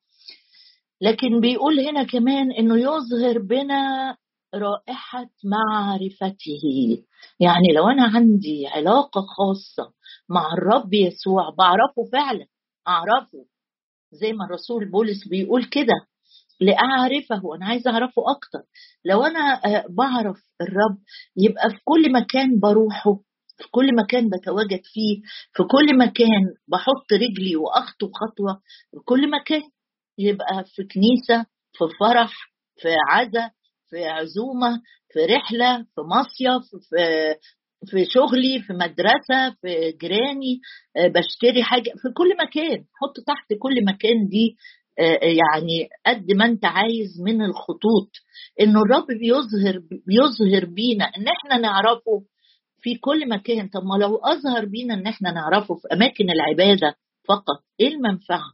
لكن 1.00 1.40
بيقول 1.40 1.80
هنا 1.80 2.02
كمان 2.04 2.52
إنه 2.52 2.76
يظهر 2.78 3.38
بنا 3.38 4.16
رائحة 4.54 5.30
معرفته. 5.44 6.60
يعني 7.40 7.68
لو 7.76 7.88
أنا 7.88 8.04
عندي 8.16 8.66
علاقة 8.66 9.20
خاصة 9.20 9.92
مع 10.28 10.52
الرب 10.52 10.94
يسوع 10.94 11.50
بعرفه 11.58 12.04
فعلا 12.12 12.46
أعرفه. 12.88 13.44
زي 14.12 14.32
ما 14.32 14.44
الرسول 14.44 14.90
بولس 14.90 15.28
بيقول 15.28 15.64
كده 15.64 15.94
لأعرفه 16.60 17.54
أنا 17.56 17.66
عايزة 17.66 17.90
أعرفه 17.90 18.22
أكتر. 18.30 18.62
لو 19.04 19.22
أنا 19.24 19.60
بعرف 19.88 20.36
الرب 20.60 20.98
يبقى 21.36 21.70
في 21.70 21.78
كل 21.84 22.12
مكان 22.12 22.60
بروحه 22.60 23.14
في 23.58 23.68
كل 23.70 23.96
مكان 23.96 24.28
بتواجد 24.30 24.80
فيه 24.84 25.22
في 25.52 25.62
كل 25.62 25.98
مكان 25.98 26.54
بحط 26.68 27.12
رجلي 27.12 27.56
وأخطو 27.56 28.06
خطوة 28.12 28.60
في 28.90 28.96
كل 29.04 29.30
مكان. 29.30 29.62
يبقى 30.18 30.64
في 30.66 30.82
كنيسة 30.84 31.46
في 31.72 31.84
فرح 32.00 32.32
في 32.76 32.88
عزا 33.08 33.50
في 33.90 34.04
عزومة 34.04 34.82
في 35.12 35.18
رحلة 35.34 35.82
في 35.82 36.00
مصيف 36.00 36.62
في 36.90 37.34
في 37.86 38.04
شغلي 38.04 38.62
في 38.62 38.72
مدرسة 38.72 39.50
في 39.62 39.92
جيراني 40.00 40.60
بشتري 40.96 41.62
حاجة 41.62 41.90
في 42.02 42.08
كل 42.16 42.36
مكان. 42.46 42.78
حط 43.00 43.24
تحت 43.26 43.52
كل 43.62 43.84
مكان 43.84 44.28
دي 44.28 44.56
يعني 45.22 45.88
قد 46.06 46.32
ما 46.32 46.44
انت 46.44 46.64
عايز 46.64 47.20
من 47.24 47.42
الخطوط. 47.42 48.10
إنه 48.60 48.82
الرب 48.82 49.06
بيظهر 49.20 49.80
بيظهر 50.06 50.64
بينا 50.64 51.04
إن 51.04 51.24
إحنا 51.28 51.58
نعرفه 51.60 52.22
في 52.82 52.94
كل 52.94 53.28
مكان. 53.28 53.68
طب 53.68 53.82
ما 53.84 54.04
لو 54.04 54.16
أظهر 54.16 54.64
بينا 54.64 54.94
إن 54.94 55.06
إحنا 55.06 55.30
نعرفه 55.32 55.74
في 55.74 55.88
أماكن 55.92 56.30
العبادة 56.30 56.94
فقط 57.28 57.62
إيه 57.80 57.88
المنفعة؟ 57.88 58.52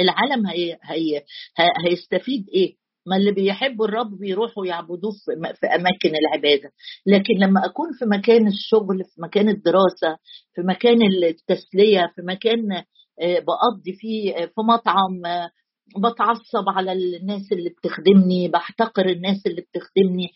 العالم 0.00 0.46
هي 0.46 0.78
هي 0.82 1.22
هيستفيد 1.86 2.48
إيه؟ 2.54 2.74
ما 3.06 3.16
اللي 3.16 3.32
بيحبوا 3.32 3.86
الرب 3.86 4.18
بيروحوا 4.18 4.66
يعبدوه 4.66 5.10
في 5.60 5.66
أماكن 5.66 6.12
العبادة. 6.16 6.70
لكن 7.06 7.34
لما 7.40 7.64
أكون 7.66 7.86
في 7.98 8.04
مكان 8.04 8.46
الشغل 8.46 9.04
في 9.04 9.22
مكان 9.22 9.48
الدراسة 9.48 10.16
في 10.54 10.62
مكان 10.62 10.98
التسلية 11.02 12.12
في 12.16 12.22
مكان 12.22 12.68
بقضي 13.20 13.92
فيه 13.92 14.34
في 14.34 14.60
مطعم 14.68 15.20
بتعصب 15.98 16.68
على 16.68 16.92
الناس 16.92 17.52
اللي 17.52 17.70
بتخدمني 17.70 18.48
بحتقر 18.48 19.06
الناس 19.08 19.46
اللي 19.46 19.60
بتخدمني 19.60 20.28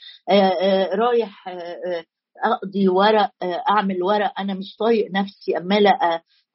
رايح 0.95 1.49
أقضي 2.45 2.89
ورق 2.89 3.31
أعمل 3.71 4.03
ورق 4.03 4.41
أنا 4.41 4.55
مش 4.55 4.77
طايق 4.79 5.11
نفسي 5.11 5.57
أمالة 5.59 5.91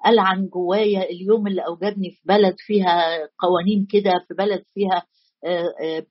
ألعن 0.08 0.48
جوايا 0.48 1.04
اليوم 1.10 1.48
اللي 1.48 1.62
اوجدني 1.66 2.12
في 2.12 2.22
بلد 2.26 2.56
فيها 2.58 3.18
قوانين 3.40 3.88
كده 3.92 4.12
في 4.28 4.34
بلد 4.34 4.64
فيها 4.74 5.04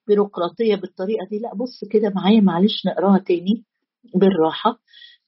بيروقراطية 0.07 0.75
بالطريقة 0.75 1.27
دي. 1.31 1.39
لا 1.39 1.55
بص 1.55 1.85
كده 1.91 2.13
معايا 2.15 2.41
معلش 2.41 2.87
نقراها 2.87 3.19
تاني 3.19 3.65
بالراحة. 4.15 4.79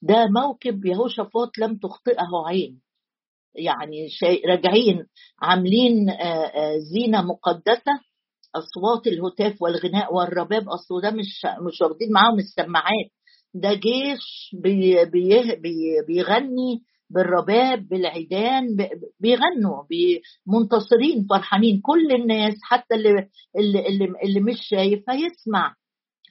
ده 0.01 0.27
موكب 0.27 0.85
يهوشافاط 0.85 1.57
لم 1.57 1.77
تخطئه 1.77 2.47
عين. 2.47 2.81
يعني 3.55 4.07
راجعين 4.49 5.05
عاملين 5.41 6.07
زينة 6.93 7.21
مقدسة 7.21 7.91
أصوات 8.55 9.07
الهتاف 9.07 9.61
والغناء 9.61 10.15
والرباب. 10.15 10.69
اصله 10.69 11.01
ده 11.01 11.11
مش 11.11 11.45
مش 11.67 11.81
واخدين 11.81 12.11
معاهم 12.11 12.39
السماعات. 12.39 13.09
ده 13.53 13.73
جيش 13.73 14.55
بي 14.63 15.05
بي 15.05 15.55
بي 15.55 16.01
بيغني 16.07 16.81
بالرباب 17.13 17.87
بالعيدان 17.87 18.77
بيغنوا 19.19 19.83
منتصرين 20.47 21.25
فرحانين. 21.29 21.81
كل 21.81 22.11
الناس 22.11 22.53
حتى 22.63 22.95
اللي 22.95 23.27
اللي, 23.57 24.05
اللي 24.23 24.39
مش 24.39 24.57
شايف 24.61 25.03
هيسمع. 25.09 25.75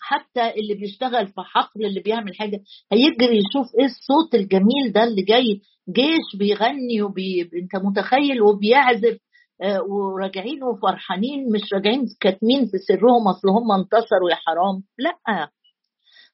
حتى 0.01 0.51
اللي 0.61 0.75
بيشتغل 0.75 1.27
في 1.27 1.41
حقل 1.41 1.87
اللي 1.87 2.01
بيعمل 2.01 2.35
حاجة 2.37 2.61
هيجري 2.93 3.37
يشوف 3.39 3.67
إيه 3.79 3.85
الصوت 3.85 4.35
الجميل 4.35 4.93
ده 4.95 5.05
اللي 5.05 5.23
جاي. 5.23 5.61
جيش 5.91 6.37
بيغني 6.39 7.03
وبي... 7.03 7.43
أنت 7.43 7.85
متخيل؟ 7.85 8.43
وبيعزف 8.43 9.19
آه 9.63 9.83
وراجعين 9.83 10.63
وفرحانين 10.65 11.53
مش 11.53 11.73
راجعين 11.73 12.05
كاتمين 12.21 12.67
في 12.67 12.79
سرهم 12.79 13.29
أصل 13.29 13.49
هم 13.49 13.73
انتصروا 13.73 14.31
يا 14.31 14.35
حرام. 14.37 14.83
لأ. 14.99 15.49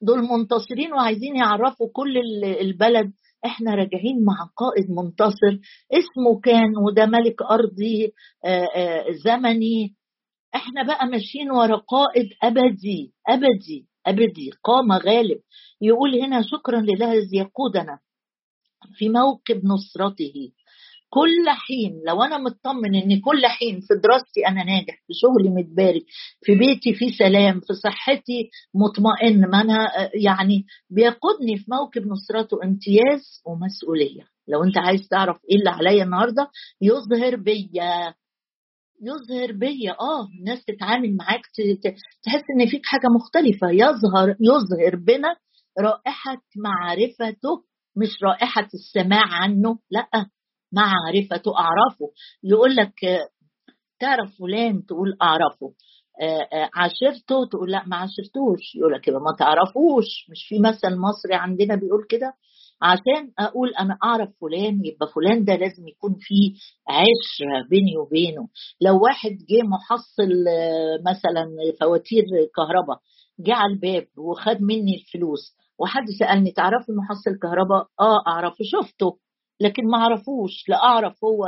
دول 0.03 0.19
منتصرين 0.23 0.93
وعايزين 0.93 1.37
يعرفوا 1.37 1.89
كل 1.93 2.19
البلد 2.61 3.13
إحنا 3.45 3.75
راجعين 3.75 4.25
مع 4.25 4.51
قائد 4.57 4.91
منتصر 4.91 5.59
اسمه 5.93 6.41
كان 6.41 6.77
وده 6.79 7.07
ملك 7.07 7.43
أرضي 7.43 8.13
آآ 8.45 8.67
آآ 8.77 9.05
زمني. 9.25 9.95
إحنا 10.55 10.83
بقى 10.83 11.07
ماشيين 11.07 11.51
ورا 11.51 11.77
قائد 11.77 12.29
أبدي 12.43 13.13
أبدي 13.29 13.87
أبدي 14.07 14.51
قام 14.65 14.93
غالب. 14.93 15.41
يقول 15.81 16.15
هنا 16.23 16.43
شكرا 16.43 16.81
لله 16.81 17.13
الذي 17.13 17.37
يقودنا 17.37 17.99
في 18.99 19.09
موكب 19.09 19.61
نصرته. 19.65 20.53
كل 21.11 21.51
حين 21.51 22.01
لو 22.07 22.23
أنا 22.23 22.39
مطمن 22.39 22.95
ان 22.95 23.21
كل 23.21 23.47
حين 23.47 23.81
في 23.81 23.95
دراستي 24.05 24.47
أنا 24.49 24.65
ناجح 24.65 24.95
في 25.07 25.13
شغلي 25.15 25.51
متبارك 25.51 26.03
في 26.45 26.55
بيتي 26.55 26.95
في 26.95 27.11
سلام 27.19 27.61
في 27.61 27.75
صحتي 27.75 28.51
مطمئن 28.75 29.51
ما 29.51 29.61
أنا 29.61 29.89
يعني 30.15 30.65
بيقودني 30.91 31.57
في 31.59 31.65
موكب 31.69 32.07
نصرته 32.07 32.57
امتياز 32.65 33.43
ومسؤولية. 33.47 34.23
لو 34.49 34.65
أنت 34.65 34.79
عايز 34.79 35.09
تعرف 35.09 35.37
إيه 35.51 35.57
اللي 35.59 35.71
عليا 35.71 36.05
النهارده 36.05 36.49
يظهر 36.83 37.37
بيا. 37.37 38.15
يظهر 39.03 39.53
بيا 39.53 39.93
آه 39.93 40.27
الناس 40.39 40.65
تتعامل 40.65 41.17
معاك 41.17 41.41
تحس 42.25 42.43
إن 42.57 42.67
فيك 42.67 42.83
حاجة 42.85 43.09
مختلفة. 43.15 43.71
يظهر 43.71 44.37
يظهر 44.41 44.97
بنا 44.97 45.37
رائحة 45.81 46.43
معرفته 46.57 47.65
مش 47.97 48.23
رائحة 48.23 48.69
السماع 48.75 49.25
عنه 49.27 49.79
لأ. 49.91 50.27
معرفته 50.73 51.53
أعرفه. 51.59 52.11
يقول 52.45 52.77
لك 52.77 52.93
تعرف 54.01 54.39
فلان؟ 54.39 54.87
تقول 54.87 55.17
أعرفه. 55.23 55.73
عاشرته؟ 56.75 57.47
تقول 57.51 57.71
لا 57.71 57.85
ما 57.87 57.97
عاشرتوش. 57.97 58.75
يقول 58.77 58.93
لك 58.93 59.09
ما 59.09 59.37
تعرفوش. 59.39 60.07
مش 60.31 60.47
في 60.49 60.59
مثل 60.59 60.97
مصري 60.97 61.35
عندنا 61.35 61.75
بيقول 61.75 62.07
كده؟ 62.11 62.33
عشان 62.83 63.33
أقول 63.39 63.75
أنا 63.75 63.99
أعرف 64.05 64.29
فلان 64.41 64.85
يبقى 64.85 65.09
فلان 65.15 65.45
ده 65.45 65.57
لازم 65.57 65.89
يكون 65.89 66.15
في 66.21 66.35
عشرة 66.89 67.69
بيني 67.71 67.97
وبينه. 67.99 68.49
لو 68.81 69.03
واحد 69.03 69.31
جه 69.31 69.63
محصل 69.63 70.31
مثلا 71.11 71.47
فواتير 71.81 72.25
كهرباء 72.57 72.99
جه 73.41 73.55
على 73.55 73.73
الباب 73.73 74.07
وخد 74.19 74.63
مني 74.63 74.95
الفلوس 74.97 75.57
وحد 75.79 76.05
سألني 76.19 76.53
تعرفي 76.53 76.93
محصل 76.93 77.39
كهرباء؟ 77.43 77.87
آه 78.01 78.19
أعرفه. 78.29 78.57
شفته. 78.65 79.17
لكن 79.61 79.87
ما 79.87 79.99
اعرفوش 79.99 80.53
لا 80.69 80.77
أعرف 80.85 81.25
هو 81.25 81.45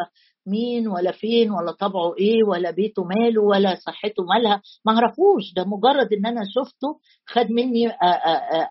مين 0.46 0.88
ولا 0.88 1.12
فين 1.12 1.50
ولا 1.50 1.72
طبعه 1.72 2.14
إيه 2.18 2.44
ولا 2.48 2.70
بيته 2.70 3.04
ماله 3.04 3.42
ولا 3.42 3.74
صحته 3.74 4.24
مالها 4.24 4.62
ما 4.86 4.92
اعرفوش 4.92 5.52
ده 5.56 5.64
مجرد 5.64 6.12
إن 6.12 6.26
أنا 6.26 6.40
شفته 6.54 6.98
خد 7.26 7.50
مني 7.50 7.86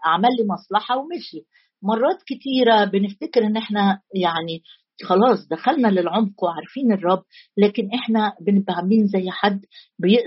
عمل 0.05 0.29
لي 0.39 0.45
مصلحة 0.53 0.97
ومشي. 0.97 1.45
مرات 1.83 2.23
كتيرة 2.27 2.85
بنفتكر 2.85 3.45
إن 3.45 3.57
إحنا 3.57 3.99
يعني 4.15 4.61
خلاص 5.03 5.47
دخلنا 5.51 5.87
للعمق 5.87 6.43
وعارفين 6.43 6.91
الرب 6.91 7.23
لكن 7.57 7.89
إحنا 7.93 8.33
بنبقى 8.41 8.73
عاملين 8.73 9.07
زي 9.07 9.29
حد 9.29 9.61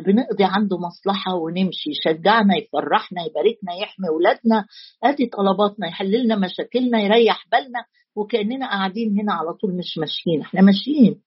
بنقضي 0.06 0.44
عنده 0.44 0.78
مصلحة 0.78 1.34
ونمشي. 1.34 1.90
يشجعنا 1.90 2.54
يفرحنا 2.56 3.22
يباركنا 3.22 3.74
يحمي 3.82 4.08
اولادنا 4.08 4.66
أدي 5.04 5.26
طلباتنا 5.26 5.88
يحل 5.88 6.24
لنا 6.24 6.36
مشاكلنا 6.36 7.00
يريح 7.00 7.46
بالنا. 7.52 7.84
وكأننا 8.16 8.66
قاعدين 8.66 9.20
هنا 9.20 9.32
على 9.32 9.52
طول 9.54 9.76
مش 9.76 9.98
ماشيين. 9.98 10.40
إحنا 10.40 10.60
ماشيين. 10.60 11.20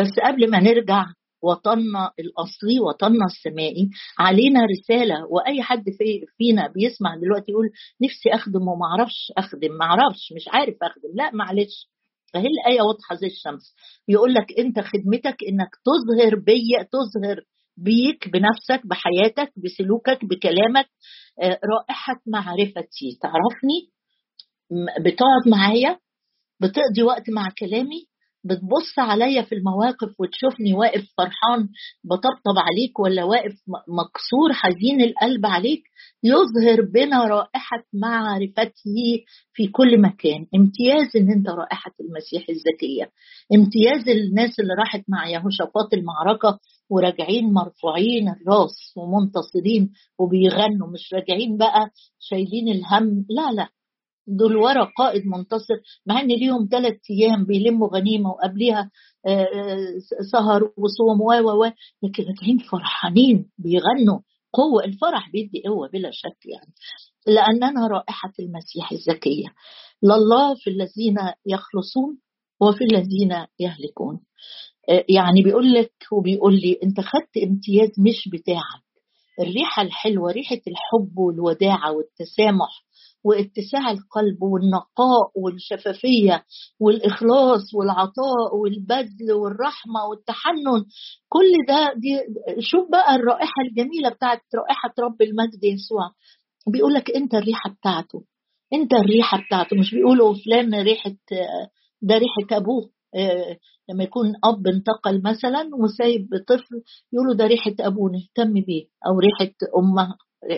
بس 0.00 0.10
قبل 0.26 0.50
ما 0.50 0.60
نرجع 0.60 1.04
وطننا 1.42 2.10
الأصلي 2.18 2.80
وطننا 2.80 3.24
السمائي 3.24 3.90
علينا 4.18 4.60
رسالة 4.64 5.26
وأي 5.30 5.62
حد 5.62 5.84
في 5.98 6.26
فينا 6.38 6.68
بيسمع 6.74 7.16
دلوقتي 7.16 7.52
يقول 7.52 7.70
نفسي 8.02 8.34
أخدم 8.34 8.68
وما 8.68 8.86
أعرفش 8.86 9.32
أخدم. 9.38 9.72
ما 9.78 9.84
أعرفش 9.84 10.32
مش 10.36 10.48
عارف 10.48 10.76
أخدم. 10.82 11.10
لا 11.14 11.30
معلش. 11.34 11.88
فهي 12.34 12.46
الآية 12.46 12.82
واضحة 12.82 13.14
زي 13.16 13.26
الشمس؟ 13.26 13.74
يقول 14.08 14.34
لك 14.34 14.58
أنت 14.58 14.80
خدمتك 14.80 15.36
إنك 15.48 15.70
تظهر 15.84 16.34
بي 16.36 16.62
تظهر 16.92 17.40
بيك 17.76 18.28
بنفسك 18.28 18.86
بحياتك 18.86 19.52
بسلوكك 19.56 20.24
بكلامك 20.24 20.86
آه، 21.42 21.58
رائحة 21.64 22.20
معرفتي. 22.26 23.18
تعرفني؟ 23.22 23.90
بتقعد 25.00 25.48
معايا 25.48 25.98
بتقضي 26.60 27.02
وقت 27.02 27.30
مع 27.30 27.48
كلامي 27.58 28.06
بتبص 28.44 28.98
عليا 28.98 29.42
في 29.42 29.54
المواقف 29.54 30.20
وتشوفني 30.20 30.74
واقف 30.74 31.04
فرحان 31.18 31.68
بطبطب 32.04 32.58
عليك 32.58 32.98
ولا 33.00 33.24
واقف 33.24 33.52
مكسور 33.88 34.52
حزين 34.52 35.00
القلب 35.00 35.46
عليك 35.46 35.82
يظهر 36.24 36.80
بنا 36.94 37.24
رائحة 37.24 37.84
معرفته 37.92 39.24
في 39.52 39.66
كل 39.66 40.00
مكان. 40.00 40.46
امتياز 40.54 41.16
إن 41.16 41.30
أنت 41.30 41.48
رائحة 41.48 41.90
المسيح 42.00 42.46
الذكية 42.48 43.10
امتياز 43.54 44.08
الناس 44.08 44.60
اللي 44.60 44.74
راحت 44.78 45.04
مع 45.08 45.28
يهوشافاط 45.28 45.94
المعركة 45.94 46.58
وراجعين 46.90 47.52
مرفوعين 47.52 48.28
الراس 48.28 48.92
ومنتصرين 48.96 49.92
وبيغنوا 50.18 50.88
مش 50.92 51.14
راجعين 51.14 51.56
بقى 51.56 51.90
شايلين 52.18 52.68
الهم. 52.68 53.26
لا 53.30 53.52
لا. 53.52 53.68
دول 54.26 54.56
ورا 54.56 54.84
قائد 54.98 55.26
منتصر 55.26 55.74
مع 56.06 56.20
إن 56.20 56.26
ليهم 56.28 56.68
ثلاث 56.70 56.96
أيام 57.10 57.44
بيلموا 57.44 57.88
غنيمة 57.88 58.30
وقبليها 58.30 58.90
آه، 59.26 59.40
آه، 59.42 59.86
سهر 60.32 60.62
وصوم 60.62 61.20
و 61.20 61.32
و 61.32 61.64
لكن 62.02 62.22
راجعين 62.22 62.58
فرحانين 62.58 63.50
بيغنوا. 63.58 64.20
قوة 64.52 64.84
الفرح 64.84 65.30
بيدي 65.30 65.62
قوة 65.66 65.88
بلا 65.88 66.10
شك 66.12 66.46
يعني. 66.46 66.72
لأننا 67.26 67.86
رائحة 67.86 68.32
المسيح 68.40 68.92
الزكية. 68.92 69.48
لله 70.02 70.54
في 70.54 70.70
الذين 70.70 71.16
يخلصون 71.46 72.18
وفي 72.60 72.84
الذين 72.84 73.46
يهلكون. 73.60 74.20
آه، 74.90 75.04
يعني 75.08 75.42
بيقول 75.42 75.72
لك 75.74 75.92
وبيقول 76.12 76.54
لي 76.54 76.78
أنت 76.82 77.00
خدت 77.00 77.36
امتياز 77.44 78.00
مش 78.00 78.28
بتاعك. 78.32 78.82
الريحة 79.40 79.82
الحلوة 79.82 80.32
ريحة 80.32 80.60
الحب 80.66 81.18
والوداعة 81.18 81.92
والتسامح 81.92 82.84
واتساع 83.24 83.90
القلب 83.90 84.42
والنقاء 84.42 85.30
والشفافية 85.36 86.44
والإخلاص 86.80 87.74
والعطاء 87.74 88.56
والبذل 88.56 89.32
والرحمة 89.32 90.04
والتحنن. 90.10 90.84
كل 91.28 91.52
ده 91.68 91.92
دي 91.96 92.18
شوف 92.60 92.90
بقى 92.90 93.16
الرائحة 93.16 93.62
الجميلة 93.68 94.08
بتاعت 94.08 94.40
رائحة 94.54 94.94
رب 95.00 95.22
المجد 95.22 95.64
يسوع. 95.64 96.10
بيقول 96.66 96.94
لك 96.94 97.10
أنت 97.10 97.34
الريحة 97.34 97.70
بتاعته 97.70 98.24
أنت 98.72 98.92
الريحة 98.94 99.42
بتاعته. 99.46 99.76
مش 99.76 99.94
بيقولوا 99.94 100.34
فلان 100.44 100.74
ريحة 100.74 101.14
ده 102.02 102.14
ريحة 102.18 102.56
أبوه. 102.56 102.90
آه، 103.14 103.56
لما 103.90 104.04
يكون 104.04 104.32
أب 104.44 104.66
انتقل 104.66 105.22
مثلا 105.24 105.70
وسايب 105.82 106.28
طفل 106.48 106.82
يقولوا 107.12 107.34
ده 107.34 107.46
ريحة 107.46 107.74
أبوه 107.80 108.10
نهتم 108.12 108.52
بيه. 108.54 108.84
أو 109.06 109.18
ريحة 109.18 109.54
امه 109.78 110.14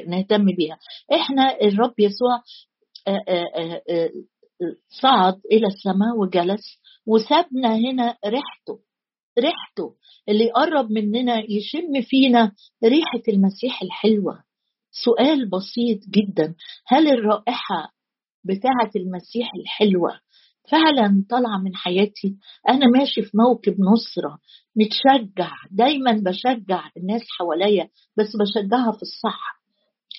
نهتم 0.09 0.45
بيها. 0.45 0.79
إحنا 1.15 1.61
الرب 1.63 1.95
يسوع 1.99 2.43
آه، 3.09 3.25
آه، 3.29 3.83
آه، 3.91 4.11
صعد 5.03 5.41
إلى 5.53 5.67
السماء 5.67 6.17
وجلس 6.19 6.81
وسابنا 7.07 7.77
هنا 7.77 8.17
ريحته 8.27 8.79
ريحته 9.39 9.95
اللي 10.29 10.45
يقرب 10.45 10.91
مننا 10.91 11.39
يشم 11.51 12.03
فينا 12.03 12.53
ريحة 12.85 13.23
المسيح 13.29 13.83
الحلوة. 13.83 14.43
سؤال 15.05 15.51
بسيط 15.51 15.99
جدا 16.09 16.55
هل 16.87 17.09
الرائحة 17.09 17.95
بتاعة 18.45 18.91
المسيح 18.97 19.51
الحلوة 19.61 20.21
فعلا 20.71 21.25
طالعة 21.31 21.59
من 21.59 21.77
حياتي؟ 21.77 22.37
أنا 22.69 22.87
ماشي 22.87 23.23
في 23.23 23.31
موكب 23.37 23.77
نصرة 23.81 24.39
متشجع 24.77 25.51
دايما 25.71 26.13
بشجع 26.13 26.91
الناس 26.97 27.23
حواليا 27.39 27.89
بس 28.17 28.37
بشجعها 28.37 28.93
في 28.93 29.03
الصح 29.03 29.64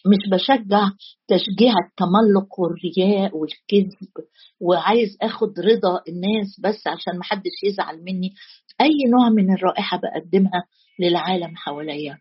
مش 0.06 0.30
بشجع 0.32 0.90
تشجيع 1.28 1.74
التملق 1.88 2.60
والرياء 2.60 3.38
والكذب 3.38 4.26
وعايز 4.62 5.18
آخد 5.22 5.60
رضا 5.60 6.02
الناس 6.10 6.60
بس 6.60 6.88
عشان 6.88 7.18
محدش 7.20 7.64
يزعل 7.64 7.98
مني. 8.04 8.34
أي 8.82 9.12
نوع 9.12 9.30
من 9.30 9.54
الرائحة 9.54 10.00
بقدمها 10.04 10.64
للعالم 11.00 11.56
حواليا. 11.56 12.18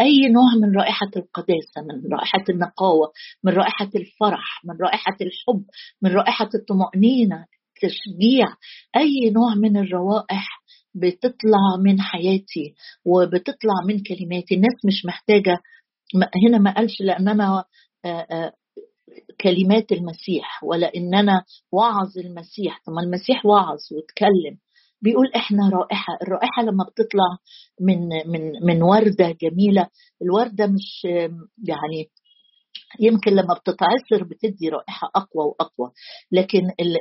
أي 0.00 0.28
نوع 0.28 0.54
من 0.62 0.76
رائحة 0.76 1.10
القداسة 1.16 1.80
من 1.82 2.12
رائحة 2.12 2.44
النقاوة 2.50 3.12
من 3.44 3.52
رائحة 3.52 3.90
الفرح 3.94 4.60
من 4.64 4.76
رائحة 4.80 5.16
الحب 5.20 5.64
من 6.02 6.10
رائحة 6.10 6.48
الطمأنينة 6.54 7.46
تشجيع. 7.82 8.46
أي 8.96 9.30
نوع 9.30 9.54
من 9.54 9.76
الروائح 9.76 10.48
بتطلع 10.94 11.76
من 11.84 12.00
حياتي 12.00 12.74
وبتطلع 13.04 13.74
من 13.86 14.02
كلماتي. 14.02 14.54
الناس 14.54 14.84
مش 14.84 15.04
محتاجة 15.06 15.56
هنا 16.46 16.58
ما 16.58 16.74
قالش 16.74 17.00
لأن 17.00 17.28
أنا 17.28 17.64
كلمات 19.40 19.92
المسيح 19.92 20.64
ولا 20.64 20.90
ان 20.96 21.14
أنا 21.14 21.44
وعظ 21.72 22.18
المسيح 22.18 22.80
طب 22.86 22.92
المسيح 23.04 23.46
وعظ 23.46 23.78
واتكلم. 23.92 24.58
بيقول 25.02 25.26
إحنا 25.36 25.68
رائحة 25.68 26.18
الرائحة 26.22 26.62
لما 26.62 26.84
بتطلع 26.84 27.38
من 27.80 27.98
من 28.26 28.52
من 28.66 28.82
وردة 28.82 29.36
جميلة 29.42 29.88
الوردة 30.22 30.66
مش 30.66 31.04
يعني 31.68 32.10
يمكن 33.00 33.30
لما 33.32 33.54
بتتعصر 33.54 34.24
بتدي 34.24 34.68
رائحة 34.68 35.10
أقوى 35.16 35.44
وأقوى 35.46 35.90
لكن 36.32 36.58
ال 36.80 36.96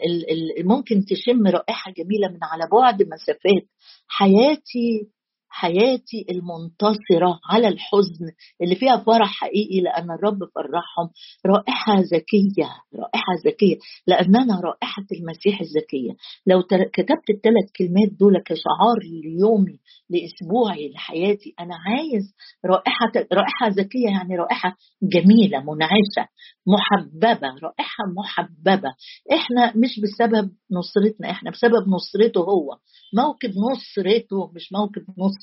ال 0.59 0.67
ممكن 0.67 1.05
تشم 1.05 1.47
رائحة 1.47 1.91
جميلة 1.91 2.27
من 2.27 2.39
على 2.43 2.63
بعد 2.71 3.01
مسافات 3.03 3.67
حياتي 4.07 5.09
حياتي 5.55 6.25
المنتصرة 6.29 7.39
على 7.49 7.67
الحزن 7.67 8.25
اللي 8.61 8.75
فيها 8.75 8.97
فرح 8.97 9.27
حقيقي 9.27 9.81
لأن 9.81 10.11
الرب 10.11 10.39
فرحهم 10.55 11.09
رائحة 11.45 11.93
ذكية 11.99 12.69
رائحة 12.95 13.33
ذكية 13.45 13.77
لأننا 14.07 14.59
رائحة 14.59 15.05
المسيح 15.11 15.61
الذكية. 15.61 16.11
لو 16.47 16.61
كتبت 16.93 17.29
الثلاث 17.29 17.67
كلمات 17.77 18.11
دول 18.19 18.37
كشعار 18.45 18.99
ليومي 19.23 19.79
لأسبوعي 20.09 20.89
لحياتي 20.89 21.53
أنا 21.59 21.75
عايز 21.75 22.33
رائحة 22.65 23.11
رائحة 23.33 23.67
ذكية 23.67 24.09
يعني 24.09 24.35
رائحة 24.35 24.75
جميلة 25.03 25.59
منعشة 25.59 26.29
محببة 26.67 27.47
رائحة 27.63 28.03
محببة. 28.17 28.89
إحنا 29.33 29.73
مش 29.75 29.99
بسبب 29.99 30.51
نصرتنا 30.71 31.31
إحنا 31.31 31.51
بسبب 31.51 31.83
نصرته 31.87 32.41
هو. 32.41 32.77
موكب 33.13 33.49
نصرته 33.71 34.51
مش 34.55 34.73
موكب 34.73 35.01
نصرتنا 35.01 35.42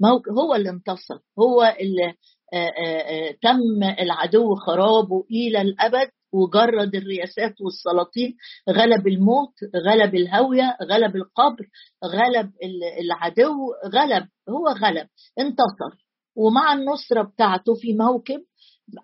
موكب 0.00 0.32
هو 0.32 0.54
اللي 0.54 0.70
انتصر. 0.70 1.18
هو 1.38 1.76
اللي 1.80 2.14
تم 3.42 3.82
العدو 4.00 4.54
خرابه 4.54 5.24
إلى 5.30 5.60
الأبد 5.60 6.08
وجرد 6.32 6.94
الرياسات 6.94 7.54
والسلاطين. 7.60 8.36
غلب 8.70 9.06
الموت 9.06 9.54
غلب 9.86 10.14
الهوية 10.14 10.76
غلب 10.90 11.16
القبر 11.16 11.66
غلب 12.04 12.50
العدو 13.00 13.54
غلب 13.94 14.28
هو 14.48 14.68
غلب 14.68 15.06
انتصر. 15.38 16.04
ومع 16.36 16.72
النصرة 16.72 17.22
بتاعته 17.22 17.74
في 17.74 17.92
موكب 17.92 18.40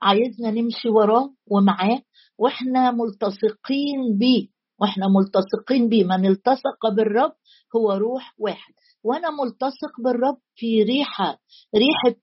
عايزنا 0.03 0.51
نمشي 0.51 0.89
وراه 0.89 1.31
ومعاه 1.51 2.03
وإحنا 2.39 2.91
ملتصقين 2.91 4.19
بيه. 4.19 4.49
وإحنا 4.81 5.07
ملتصقين 5.09 5.89
بيه. 5.89 6.05
من 6.05 6.27
التصق 6.27 6.89
بالرب 6.97 7.33
هو 7.77 7.93
روح 7.93 8.35
واحد. 8.39 8.73
وأنا 9.05 9.29
ملتصق 9.31 10.01
بالرب 10.05 10.37
في 10.57 10.83
ريحة 10.83 11.39
ريحة 11.77 12.17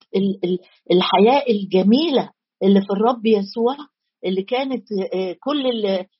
الحياة 0.91 1.43
الجميلة 1.49 2.29
اللي 2.63 2.81
في 2.81 2.93
الرب 2.93 3.25
يسوع 3.25 3.75
اللي 4.25 4.43
كانت 4.43 4.83
آه، 5.13 5.35
كل 5.43 5.63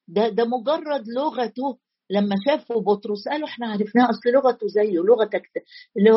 ده 0.08 0.30
ده 0.30 0.46
مجرد 0.46 1.04
لغته. 1.18 1.78
لما 2.10 2.36
شافوا 2.48 2.82
بطرس 2.82 3.28
قالوا 3.32 3.48
إحنا 3.48 3.68
عرفناه 3.68 4.10
أصل 4.10 4.30
لغته 4.34 4.68
زيه 4.68 5.00
لغتك 5.00 5.42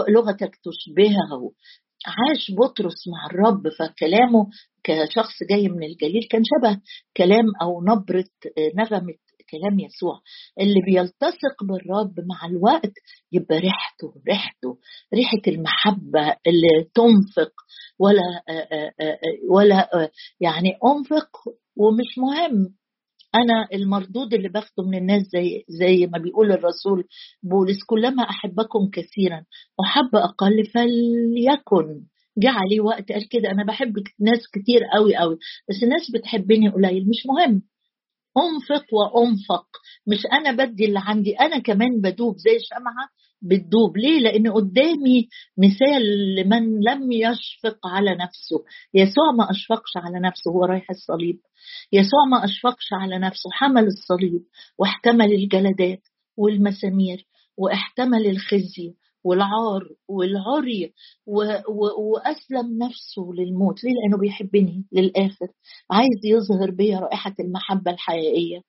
لغتك 0.08 0.50
تشبهه 0.64 1.52
عاش 2.06 2.50
بطرس 2.58 3.08
مع 3.08 3.26
الرب 3.26 3.68
فكلامه 3.68 4.46
كشخص 4.84 5.34
جاي 5.50 5.68
من 5.68 5.82
الجليل 5.82 6.22
كان 6.30 6.42
شبه 6.44 6.80
كلام 7.16 7.44
أو 7.62 7.82
نبرة 7.84 8.24
نغمة 8.76 9.14
كلام 9.50 9.78
يسوع. 9.80 10.20
اللي 10.60 10.80
بيلتصق 10.86 11.64
بالرب 11.64 12.14
مع 12.20 12.46
الوقت 12.50 12.92
يبقى 13.32 13.58
ريحته 13.58 14.14
ريحته 14.28 14.78
ريحة 15.14 15.42
المحبة 15.48 16.36
اللي 16.46 16.84
تنفق 16.94 17.52
ولا 17.98 18.22
ولا 19.50 20.10
يعني 20.40 20.68
أنفق 20.84 21.28
ومش 21.76 22.18
مهم. 22.18 22.74
أنا 23.34 23.68
المردود 23.72 24.34
اللي 24.34 24.48
باخده 24.48 24.82
من 24.84 24.98
الناس 24.98 25.22
زي 25.22 25.64
زي 25.68 26.06
ما 26.06 26.18
بيقول 26.18 26.52
الرسول 26.52 27.04
بولس 27.42 27.84
كلما 27.86 28.22
أحبكم 28.22 28.90
كثيرا 28.92 29.44
أحب 29.86 30.16
أقل 30.16 30.64
فليكن. 30.74 32.04
جه 32.38 32.50
عليه 32.50 32.80
وقت 32.80 33.12
قال 33.12 33.28
كده. 33.28 33.50
أنا 33.50 33.64
بحب 33.64 33.92
ناس 34.20 34.40
كتير 34.52 34.80
قوي 34.94 35.16
قوي 35.16 35.38
بس 35.68 35.82
الناس 35.82 36.10
بتحبني 36.14 36.68
قليل 36.68 37.08
مش 37.08 37.26
مهم. 37.26 37.62
أنفق 38.38 38.84
وأنفق. 38.92 39.66
مش 40.06 40.26
أنا 40.32 40.64
بدي 40.64 40.84
اللي 40.84 41.00
عندي 41.02 41.32
أنا 41.40 41.58
كمان 41.58 42.00
بدوب 42.00 42.36
زي 42.36 42.58
شمعة 42.70 43.08
بتدوب. 43.42 43.96
ليه؟ 43.96 44.20
لأن 44.20 44.52
قدامي 44.52 45.28
مثال 45.58 46.34
لمن 46.34 46.80
لم 46.80 47.12
يشفق 47.12 47.86
على 47.86 48.10
نفسه. 48.10 48.64
يسوع 48.94 49.32
ما 49.38 49.50
أشفقش 49.50 49.96
على 49.96 50.20
نفسه 50.20 50.50
هو 50.50 50.64
رايح 50.64 50.90
الصليب. 50.90 51.38
يسوع 51.92 52.24
ما 52.30 52.44
أشفقش 52.44 52.88
على 52.92 53.18
نفسه 53.18 53.50
حمل 53.52 53.86
الصليب 53.86 54.42
واحتمل 54.78 55.32
الجلدات 55.32 56.02
والمسامير 56.36 57.26
واحتمل 57.56 58.26
الخزي 58.26 58.94
والعار 59.24 59.88
والعري. 60.08 60.92
وأسلم 61.98 62.78
نفسه 62.78 63.30
للموت. 63.34 63.84
ليه؟ 63.84 63.92
لأنه 63.92 64.18
بيحبني 64.18 64.84
للآخر. 64.92 65.48
عايز 65.90 66.20
يظهر 66.24 66.70
بيا 66.70 66.98
رائحة 66.98 67.34
المحبة 67.40 67.90
الحقيقية. 67.90 68.60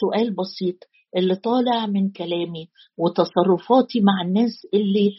سؤال 0.00 0.34
بسيط. 0.34 0.76
اللي 1.16 1.36
طالع 1.36 1.86
من 1.86 2.10
كلامي 2.10 2.68
وتصرفاتي 2.96 4.00
مع 4.00 4.22
الناس 4.28 4.66
اللي 4.74 5.16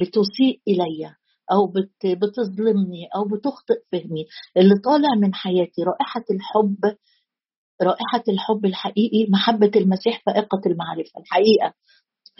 بتسيء 0.00 0.60
الي 0.68 1.14
أو 1.52 1.72
بتظلمني 2.04 3.08
أو 3.16 3.24
بتخطئ 3.24 3.80
فهمي. 3.92 4.26
اللي 4.56 4.74
طالع 4.84 5.08
من 5.20 5.34
حياتي 5.34 5.82
رائحة 5.82 6.24
الحب 6.30 6.96
رائحة 7.82 8.22
الحب 8.28 8.64
الحقيقي 8.66 9.30
محبة 9.30 9.70
المسيح 9.76 10.22
فائقة 10.26 10.60
المعرفة 10.66 11.20
الحقيقة. 11.20 11.74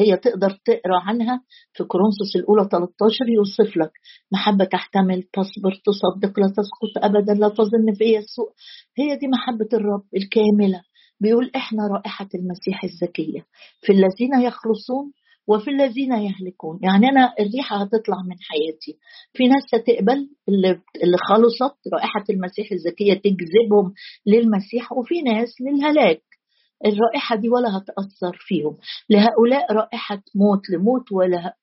هي 0.01 0.17
تقدر 0.17 0.51
تقرأ 0.65 1.01
عنها 1.07 1.41
في 1.73 1.85
كورنثوس 1.85 2.37
الأولى 2.37 2.69
13 2.73 3.29
يوصف 3.29 3.77
لك. 3.77 3.93
محبة 4.33 4.65
تحتمل 4.65 5.23
تصبر 5.23 5.73
تصدق 5.87 6.41
لا 6.41 6.47
تسقط 6.57 7.05
ابدا 7.05 7.35
لا 7.35 7.49
تظن 7.49 7.93
فيا 7.99 8.19
السوء 8.19 8.51
هي 8.99 9.17
دي 9.17 9.29
محبة 9.29 9.69
الرب 9.73 10.05
الكاملة. 10.17 10.83
بيقول 11.21 11.51
إحنا 11.57 11.87
رائحة 11.87 12.29
المسيح 12.35 12.85
الزكية. 12.85 13.47
في 13.81 13.93
الذين 13.93 14.41
يخلصون 14.47 15.13
وفي 15.47 15.71
الذين 15.71 16.13
يهلكون. 16.13 16.79
يعني 16.83 17.09
أنا 17.09 17.35
الريحة 17.41 17.77
هتطلع 17.83 18.17
من 18.29 18.37
حياتي. 18.41 18.99
في 19.33 19.49
ناس 19.49 19.63
هتقبل 19.75 20.29
اللي 21.05 21.17
خلصت 21.29 21.77
رائحة 21.95 22.25
المسيح 22.31 22.73
الزكية 22.73 23.15
تجذبهم 23.15 23.93
للمسيح 24.27 24.93
وفي 24.93 25.23
ناس 25.23 25.49
للهلاك. 25.61 26.23
الرائحة 26.87 27.37
دي 27.37 27.49
ولا 27.49 27.77
هتأثر 27.79 28.37
فيهم. 28.41 28.77
لهؤلاء 29.11 29.73
رائحة 29.73 30.23
موت 30.35 30.71
لموت 30.71 31.05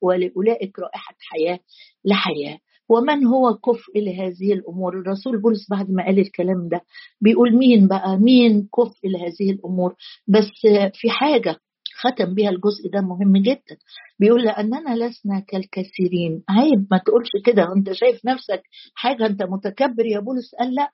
ولأولئك 0.02 0.80
رائحة 0.80 1.16
حياة 1.20 1.60
لحياة. 2.06 2.58
ومن 2.90 3.26
هو 3.26 3.54
كفء 3.54 4.00
لهذه 4.00 4.54
الأمور؟ 4.54 5.00
الرسول 5.00 5.42
بولس 5.42 5.70
بعد 5.70 5.92
ما 5.92 6.06
قال 6.06 6.20
الكلام 6.20 6.68
ده 6.70 6.82
بيقول 7.22 7.56
مين 7.58 7.88
بقى؟ 7.88 8.18
مين 8.18 8.68
كفء 8.78 9.08
لهذه 9.08 9.52
الأمور؟ 9.52 9.96
بس 10.28 10.50
في 10.94 11.10
حاجة 11.10 11.56
ختم 12.00 12.34
بيها 12.34 12.50
الجزء 12.50 12.90
ده 12.94 13.02
مهم 13.02 13.38
جدا. 13.38 13.78
بيقول 14.20 14.44
لأننا 14.44 14.96
لسنا 14.96 15.40
كالكثيرين 15.48 16.44
عيب 16.50 16.88
ما 16.92 16.98
تقولش 16.98 17.30
كده. 17.46 17.70
وانت 17.70 17.92
شايف 17.92 18.26
نفسك 18.26 18.62
حاجة 18.96 19.26
أنت 19.26 19.44
متكبر. 19.44 20.06
يا 20.06 20.20
بولس 20.20 20.56
قال 20.60 20.76
لا 20.76 20.92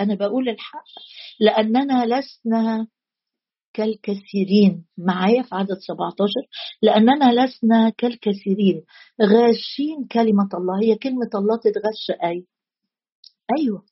أنا 0.00 0.14
بقول 0.14 0.48
الحق. 0.48 0.84
لأننا 1.40 2.06
لسنا 2.06 2.86
كالكثيرين. 3.74 4.84
معايا 4.98 5.42
في 5.42 5.54
عدد 5.54 5.78
17 5.88 6.28
لأننا 6.82 7.44
لسنا 7.46 7.90
كالكثيرين. 7.98 8.82
غاشين 9.22 10.06
كلمة 10.12 10.48
الله. 10.54 10.80
هي 10.82 10.94
كلمة 10.96 11.30
الله 11.34 11.56
تتغش. 11.56 12.10
أي. 12.24 12.46
أيوة. 13.58 13.82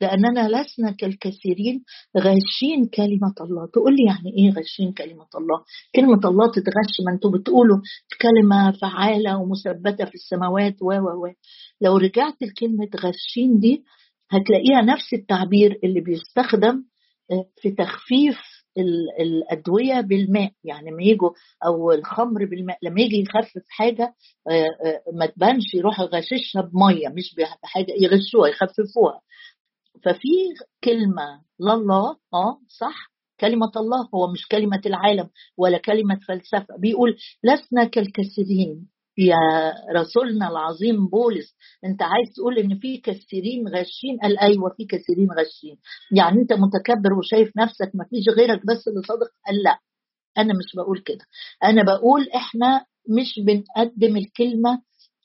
لأننا 0.00 0.48
لسنا 0.48 0.90
كالكثيرين. 0.90 1.84
غاشين 2.18 2.86
كلمة 2.94 3.34
الله. 3.40 3.66
تقول 3.72 3.92
لي 3.96 4.04
يعني 4.06 4.30
إيه 4.38 4.50
غاشين 4.54 4.92
كلمة 4.92 5.26
الله؟ 5.34 5.64
كلمة 5.96 6.20
الله 6.30 6.50
تتغش 6.52 6.94
ما 7.06 7.12
أنتوا 7.14 7.30
بتقولوا. 7.30 7.78
كلمة 8.22 8.72
فعالة 8.72 9.38
ومثبتة 9.38 10.04
في 10.04 10.14
السماوات. 10.14 10.76
و 10.82 10.86
و 10.92 11.26
و. 11.26 11.32
لو 11.80 11.96
رجعت 11.96 12.34
لكلمة 12.42 12.88
غاشين 13.00 13.58
دي 13.58 13.84
هتلاقيها 14.30 14.82
نفس 14.82 15.14
التعبير 15.14 15.78
اللي 15.84 16.00
بيستخدم 16.00 16.84
في 17.62 17.70
تخفيف 17.70 18.38
الأدوية 19.20 20.00
بالماء. 20.00 20.52
يعني 20.64 20.90
لما 20.90 21.02
يجوا 21.02 21.30
أو 21.66 21.92
الخمر 21.92 22.44
بالماء 22.44 22.78
لما 22.82 23.00
يجي 23.00 23.20
يخفف 23.20 23.62
حاجة 23.68 24.14
ما 25.12 25.26
تبانش 25.26 25.74
يروح 25.74 26.00
يغششها 26.00 26.62
بمية 26.62 27.08
مش 27.08 27.34
بحاجه 27.62 27.92
يغشوها 28.00 28.48
يخففوها. 28.48 29.20
ففي 30.04 30.28
كلمة 30.84 31.42
لله 31.60 32.16
آه 32.34 32.60
صح؟ 32.68 33.14
كلمة 33.40 33.72
الله 33.76 34.08
هو 34.14 34.32
مش 34.32 34.48
كلمة 34.48 34.80
العالم 34.86 35.30
ولا 35.56 35.78
كلمة 35.78 36.18
فلسفة. 36.28 36.76
بيقول 36.78 37.16
لسنا 37.44 37.84
كالكثيرين 37.84 38.88
يا 39.18 39.36
رسولنا 39.96 40.48
العظيم 40.48 41.06
بولس 41.08 41.54
أنت 41.84 42.02
عايز 42.02 42.28
تقول 42.36 42.58
إن 42.58 42.78
في 42.78 42.96
كثيرين 42.98 43.68
غشين 43.68 44.18
قال 44.22 44.38
أيوه 44.38 44.70
في 44.76 44.84
كثيرين 44.84 45.28
غشين 45.38 45.76
يعني 46.16 46.40
أنت 46.40 46.52
متكبر 46.52 47.12
وشايف 47.18 47.52
نفسك 47.56 47.90
ما 47.94 48.04
فيش 48.10 48.28
غيرك 48.36 48.60
بس 48.66 48.88
اللي 48.88 49.02
صادق؟ 49.08 49.28
قال 49.46 49.62
لا 49.62 49.78
أنا 50.38 50.54
مش 50.54 50.76
بقول 50.76 50.98
كده. 50.98 51.24
أنا 51.64 51.82
بقول 51.82 52.28
إحنا 52.36 52.84
مش 53.18 53.40
بنقدم 53.46 54.16
الكلمة 54.16 54.82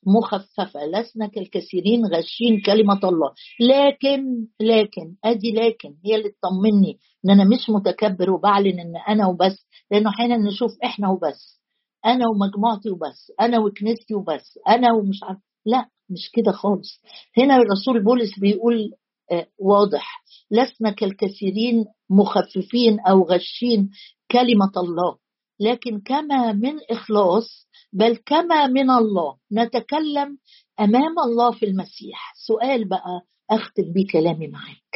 مخففة 0.07 0.85
لسنا 0.85 1.27
كالكثيرين 1.27 2.05
غشين 2.05 2.61
كلمة 2.65 2.99
الله. 3.03 3.31
لكن 3.59 4.47
لكن 4.59 5.15
أدي 5.23 5.51
لكن 5.51 5.95
هي 6.05 6.15
اللي 6.15 6.29
تطمني 6.29 6.99
إن 7.25 7.29
أنا 7.31 7.43
مش 7.43 7.69
متكبر 7.69 8.31
وبعلن 8.31 8.79
إن 8.79 8.93
أنا 9.09 9.27
وبس 9.27 9.67
لأنه 9.91 10.09
أحيانا 10.09 10.37
نشوف 10.37 10.71
إحنا 10.83 11.09
وبس. 11.09 11.58
أنا 12.05 12.25
ومجموعتي 12.29 12.89
وبس 12.89 13.31
أنا 13.41 13.59
وكنيستي 13.59 14.13
وبس 14.15 14.59
أنا 14.69 14.93
ومش 14.93 15.19
عارف 15.23 15.39
لا 15.65 15.85
مش 16.09 16.29
كده 16.33 16.51
خالص. 16.51 17.01
هنا 17.37 17.55
الرسول 17.55 18.03
بولس 18.03 18.39
بيقول 18.39 18.91
آه 19.31 19.47
واضح 19.59 20.23
لسنا 20.51 20.91
كالكثيرين 20.91 21.85
مخففين 22.09 22.99
أو 22.99 23.23
غشين 23.23 23.89
كلمة 24.31 24.71
الله 24.77 25.17
لكن 25.59 26.01
كما 26.01 26.53
من 26.53 26.73
إخلاص 26.91 27.67
بل 27.93 28.15
كما 28.25 28.67
من 28.67 28.89
الله 28.91 29.35
نتكلم 29.53 30.37
أمام 30.79 31.19
الله 31.25 31.51
في 31.51 31.65
المسيح. 31.65 32.33
سؤال 32.47 32.89
بقى 32.89 33.21
أختم 33.51 33.93
بيه 33.93 34.07
كلامي 34.13 34.47
معاك. 34.47 34.88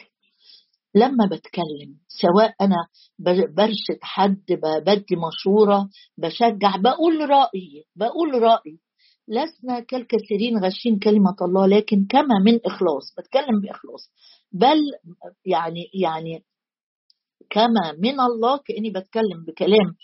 لما 0.96 1.26
بتكلم 1.32 1.98
سواء 2.08 2.54
أنا 2.62 2.76
برشد 3.58 4.00
حد 4.02 4.44
بدي 4.86 5.16
مشورة 5.16 5.90
بشجع 6.18 6.76
بقول 6.78 7.30
رأيي 7.30 7.86
بقول 7.96 8.42
رأيي. 8.42 8.80
لسنا 9.28 9.80
كالكثيرين 9.80 10.58
غشين 10.66 11.00
كلمة 11.00 11.36
الله 11.42 11.68
لكن 11.68 12.06
كما 12.10 12.40
من 12.46 12.60
إخلاص 12.66 13.16
بتكلم 13.18 13.62
بإخلاص. 13.62 14.12
بل 14.52 14.78
يعني 15.46 15.84
يعني 15.94 16.44
كما 17.50 17.92
من 18.00 18.20
الله 18.20 18.58
كأني 18.58 18.90
بتكلم 18.90 19.46
بكلام 19.48 19.96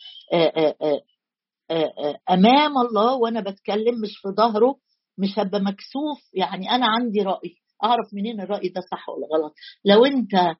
أمام 2.29 2.77
الله 2.77 3.15
وأنا 3.15 3.39
بتكلم 3.39 4.01
مش 4.01 4.17
في 4.21 4.29
ظهره 4.37 4.75
مش 5.17 5.39
هبقى 5.39 5.59
مكسوف 5.61 6.19
يعني 6.33 6.71
أنا 6.71 6.85
عندي 6.87 7.21
رأي. 7.21 7.55
أعرف 7.83 8.13
منين 8.13 8.41
الرأي 8.41 8.69
ده 8.69 8.81
صح 8.91 9.09
ولا 9.09 9.27
غلط. 9.33 9.53
لو 9.85 10.05
أنت 10.05 10.55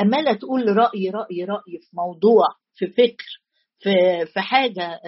أمالة 0.00 0.32
تقول 0.32 0.76
رأي 0.76 1.10
رأي 1.10 1.44
رأي 1.44 1.78
في 1.80 1.88
موضوع 1.96 2.44
في 2.74 2.86
فكر 2.86 3.42
في 3.78 4.26
في 4.26 4.40
حاجة 4.40 5.00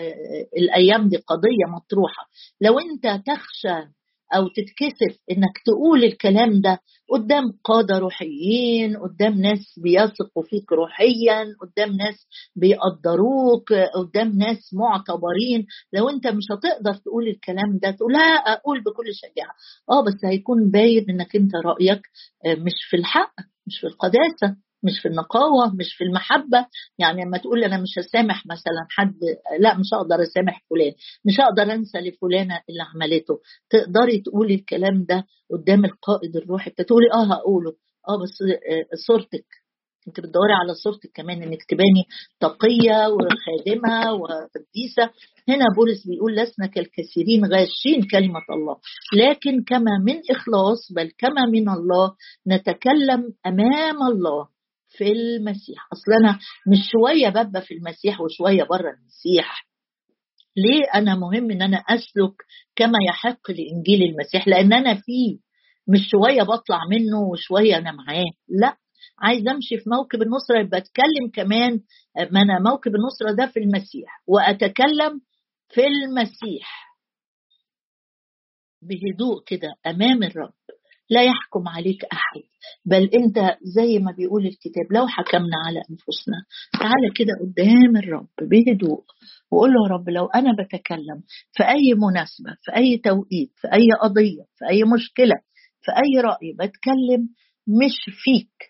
الأيام 0.59 1.09
دي 1.09 1.17
قضية 1.17 1.67
مطروحة. 1.77 2.29
لو 2.61 2.79
أنت 2.79 3.27
تخشى 3.27 3.89
أو 4.35 4.49
تتكسف 4.49 5.21
إنك 5.31 5.59
تقول 5.67 6.05
الكلام 6.05 6.61
ده 6.61 6.79
قدام 7.11 7.45
قادة 7.65 7.99
روحيين 7.99 8.97
قدام 8.97 9.41
ناس 9.41 9.79
بيثقوا 9.83 10.43
فيك 10.43 10.73
روحيا 10.73 11.45
قدام 11.61 11.97
ناس 11.97 12.27
بيقدروك 12.57 13.73
قدام 13.73 14.39
ناس 14.39 14.75
معتبرين. 14.75 15.67
لو 15.93 16.09
أنت 16.09 16.27
مش 16.27 16.45
هتقدر 16.53 16.95
تقول 16.95 17.29
الكلام 17.29 17.79
ده 17.83 17.91
تقول 17.91 18.13
لا 18.13 18.19
أقول 18.53 18.81
بكل 18.81 19.07
شجاعة. 19.15 19.55
آه 19.91 20.05
بس 20.05 20.25
هيكون 20.25 20.71
باين 20.71 21.11
إنك 21.11 21.37
أنت 21.37 21.53
رأيك 21.65 22.01
مش 22.47 22.75
في 22.91 22.97
الحق 22.97 23.33
مش 23.67 23.79
في 23.81 23.87
القداسة. 23.87 24.57
مش 24.83 25.01
في 25.03 25.09
النقاوة 25.09 25.75
مش 25.75 25.95
في 25.95 26.05
المحبة. 26.05 26.67
يعني 26.99 27.25
لما 27.25 27.39
تقول 27.39 27.65
أنا 27.65 27.79
مش 27.79 27.99
هسامح 27.99 28.47
مثلا 28.47 28.87
حد 28.91 29.15
لا 29.61 29.79
مش 29.79 29.87
هقدر 29.95 30.23
أسامح 30.23 30.65
فلان 30.71 30.93
مش 31.25 31.41
هقدر 31.41 31.63
أنسى 31.75 31.99
لفلانة 31.99 32.61
اللي 32.71 32.83
عملته. 32.95 33.35
تقدري 33.71 34.19
تقولي 34.21 34.55
الكلام 34.55 35.05
ده 35.09 35.25
قدام 35.51 35.85
القائد 35.85 36.37
الروحي 36.37 36.71
تقولي 36.71 37.07
آه 37.15 37.35
هقوله. 37.35 37.71
آه 38.09 38.23
بس 38.23 38.39
صورتك. 39.07 39.45
انت 40.09 40.21
بتدوري 40.21 40.53
على 40.53 40.75
صورتك 40.75 41.11
كمان 41.15 41.43
إنك 41.43 41.65
تباني 41.69 42.05
تقيه 42.41 43.09
وخادمة 43.09 44.13
وقديسة. 44.13 45.11
هنا 45.49 45.65
بولس 45.77 46.07
بيقول 46.07 46.37
لسنا 46.37 46.67
كالكثيرين 46.67 47.45
غاشين 47.45 48.03
كلمة 48.11 48.41
الله. 48.51 48.77
لكن 49.17 49.65
كما 49.65 49.99
من 50.07 50.21
إخلاص 50.31 50.93
بل 50.97 51.11
كما 51.19 51.47
من 51.53 51.69
الله 51.69 52.15
نتكلم 52.49 53.33
أمام 53.47 54.03
الله. 54.13 54.49
في 54.89 55.13
المسيح. 55.13 55.89
أصل 55.93 56.13
أنا 56.21 56.39
مش 56.69 56.79
شوية 56.93 57.29
ببقى 57.29 57.63
في 57.63 57.75
المسيح 57.75 58.21
وشوية 58.21 58.63
بره 58.65 58.91
المسيح. 58.91 59.69
ليه؟ 60.57 60.85
أنا 60.95 61.15
مهم 61.15 61.51
إن 61.51 61.63
أنا 61.63 61.77
أسلك 61.77 62.35
كما 62.77 62.99
يحق 63.09 63.51
لإنجيل 63.51 64.03
المسيح 64.03 64.49
لأن 64.49 64.73
أنا 64.73 64.95
فيه. 64.95 65.39
مش 65.89 66.01
شوية 66.11 66.43
بطلع 66.43 66.81
منه 66.91 67.21
وشوية 67.21 67.77
أنا 67.79 67.93
معاه. 67.93 68.25
لا 68.49 68.77
عايز 69.19 69.49
أمشي 69.49 69.79
في 69.79 69.91
موكب 69.91 70.23
النصرة 70.23 70.61
يبقى 70.61 70.79
اتكلم 70.79 71.31
كمان 71.35 71.81
ما 72.31 72.43
أنا 72.43 72.59
موكب 72.71 72.93
النصرة 72.95 73.33
ده 73.33 73.47
في 73.53 73.61
المسيح 73.61 74.23
وأتكلم 74.27 75.21
في 75.69 75.87
المسيح. 75.87 76.89
بهدوء 78.83 79.45
كده 79.47 79.69
أمام 79.87 80.23
الرب. 80.23 80.53
لا 81.11 81.23
يحكم 81.25 81.69
عليك 81.69 82.05
أحد 82.05 82.43
بل 82.85 83.05
أنت 83.15 83.57
زي 83.63 83.99
ما 83.99 84.13
بيقول 84.13 84.47
الكتاب 84.47 84.93
لو 84.93 85.07
حكمنا 85.07 85.57
على 85.67 85.79
أنفسنا 85.91 86.45
تعالى 86.81 87.11
كده 87.17 87.33
قدام 87.41 87.97
الرب 87.97 88.29
بهدوء 88.43 89.05
وقول 89.51 89.71
له 89.71 89.83
يا 89.89 89.95
رب 89.95 90.09
لو 90.11 90.27
أنا 90.27 90.53
بتكلم 90.53 91.23
في 91.53 91.63
أي 91.69 91.95
مناسبة 91.95 92.57
في 92.63 92.77
أي 92.77 92.97
توقيت 92.99 93.53
في 93.57 93.69
أي 93.73 93.89
قضية 94.03 94.43
في 94.59 94.65
أي 94.71 94.85
مشكلة 94.85 95.35
في 95.83 95.93
أي 95.93 96.21
رأي 96.21 96.53
بتكلم 96.53 97.29
مش 97.69 97.97
فيك. 98.25 98.68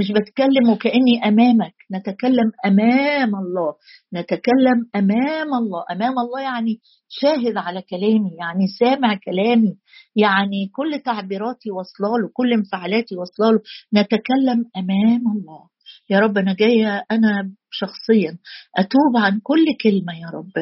مش 0.00 0.12
بتكلم 0.12 0.70
وكأني 0.72 1.14
أمامك. 1.28 1.74
نتكلم 1.92 2.52
أمام 2.66 3.30
الله. 3.42 3.74
نتكلم 4.14 4.78
أمام 4.96 5.54
الله. 5.54 5.84
أمام 5.92 6.14
الله 6.18 6.40
يعني 6.40 6.80
شاهد 7.08 7.56
على 7.56 7.82
كلامي 7.82 8.30
يعني 8.40 8.66
سامع 8.80 9.14
كلامي 9.26 9.74
يعني 10.16 10.70
كل 10.76 11.02
تعبيراتي 11.04 11.70
واصلة 11.70 12.18
له 12.18 12.30
كل 12.32 12.52
انفعالاتي 12.52 13.16
واصلة 13.16 13.50
له. 13.52 13.60
نتكلم 13.94 14.58
أمام 14.76 15.22
الله. 15.36 15.62
يا 16.10 16.18
رب 16.20 16.38
أنا 16.38 16.54
جاية 16.54 17.04
أنا 17.10 17.52
شخصيا 17.70 18.38
أتوب 18.78 19.16
عن 19.16 19.40
كل 19.42 19.64
كلمة 19.82 20.12
يا 20.22 20.30
رب. 20.38 20.52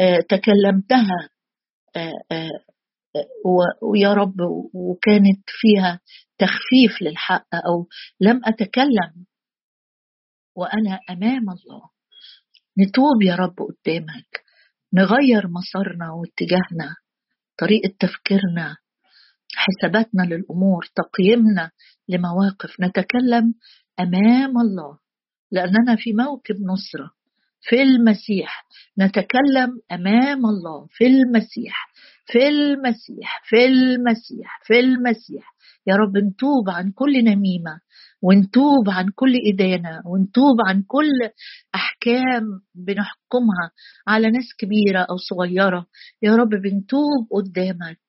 آه، 0.00 0.18
تكلمتها 0.28 1.28
آه، 1.96 2.12
آه، 2.32 2.48
ويا 3.82 4.14
رب 4.14 4.36
وكانت 4.74 5.42
فيها 5.46 6.00
تخفيف 6.38 7.02
للحق 7.02 7.48
أو 7.54 7.88
لم 8.20 8.40
أتكلم 8.44 9.26
وأنا 10.56 11.00
أمام 11.10 11.50
الله. 11.50 11.90
نتوب 12.78 13.22
يا 13.22 13.34
رب 13.34 13.54
قدامك. 13.58 14.44
نغير 14.94 15.48
مسارنا 15.48 16.10
واتجاهنا 16.10 16.96
طريقة 17.58 17.94
تفكيرنا 18.00 18.76
حساباتنا 19.54 20.22
للأمور 20.22 20.86
تقييمنا 20.94 21.70
لمواقف. 22.08 22.80
نتكلم 22.80 23.54
أمام 24.00 24.58
الله 24.58 24.98
لأننا 25.50 25.96
في 25.96 26.12
موكب 26.12 26.54
نصرة 26.54 27.10
في 27.60 27.82
المسيح. 27.82 28.66
نتكلم 28.98 29.80
أمام 29.92 30.46
الله 30.46 30.86
في 30.90 31.06
المسيح 31.06 31.88
في 32.26 32.48
المسيح 32.48 33.42
في 33.48 33.64
المسيح 33.64 34.60
في 34.64 34.80
المسيح. 34.80 35.54
يا 35.86 35.94
رب 35.96 36.16
نتوب 36.16 36.70
عن 36.70 36.92
كل 36.92 37.24
نميمة 37.24 37.80
ونتوب 38.22 38.90
عن 38.90 39.08
كل 39.14 39.34
إدانة 39.52 40.02
ونتوب 40.06 40.56
عن 40.68 40.82
كل 40.86 41.30
أحكام 41.74 42.44
بنحكمها 42.74 43.70
على 44.08 44.30
ناس 44.30 44.54
كبيرة 44.58 45.00
أو 45.10 45.16
صغيرة. 45.16 45.86
يا 46.22 46.36
رب 46.36 46.48
بنتوب 46.48 47.28
قدامك 47.30 48.00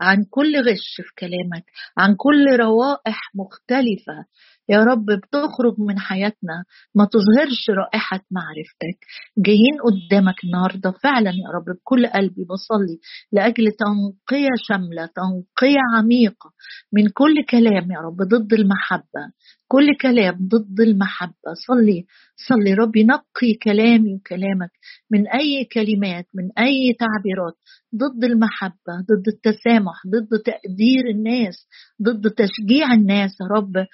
عن 0.00 0.24
كل 0.30 0.56
غش 0.56 0.96
في 0.96 1.14
كلامك 1.18 1.64
عن 1.98 2.14
كل 2.16 2.46
روائح 2.60 3.30
مختلفة. 3.34 4.26
يا 4.72 4.78
رب 4.84 5.06
بتخرج 5.06 5.74
من 5.78 5.98
حياتنا 5.98 6.64
ما 6.94 7.04
تظهرش 7.04 7.70
رائحة 7.70 8.20
معرفتك. 8.30 8.98
جايين 9.38 9.76
قدامك 9.84 10.44
النهاردة 10.44 10.90
فعلا 10.90 11.30
يا 11.30 11.48
رب 11.54 11.64
بكل 11.76 12.06
قلبي 12.06 12.44
بصلي 12.50 12.98
لأجل 13.32 13.64
تنقية 13.82 14.48
شاملة 14.68 15.06
تنقية 15.06 15.80
عميقة 15.96 16.50
من 16.92 17.08
كل 17.08 17.34
كلام 17.50 17.90
يا 17.90 17.98
رب 17.98 18.16
ضد 18.16 18.52
المحبة 18.52 19.24
كل 19.68 19.86
كلام 20.02 20.34
ضد 20.48 20.80
المحبة. 20.80 21.50
صلي 21.66 22.04
صلي 22.48 22.74
ربي 22.74 23.04
نقي 23.04 23.54
كلامي 23.62 24.14
وكلامك 24.14 24.70
من 25.10 25.28
أي 25.28 25.64
كلمات 25.72 26.26
من 26.34 26.44
أي 26.58 26.96
تعبيرات 26.98 27.54
ضد 27.96 28.24
المحبة 28.24 28.94
ضد 29.10 29.28
التسامح 29.28 29.96
ضد 30.06 30.38
تقدير 30.38 31.06
الناس 31.14 31.54
ضد 32.02 32.30
تشجيع 32.30 32.92
الناس 32.94 33.30
يا 33.40 33.46
رب. 33.56 33.76
آه، 33.76 33.86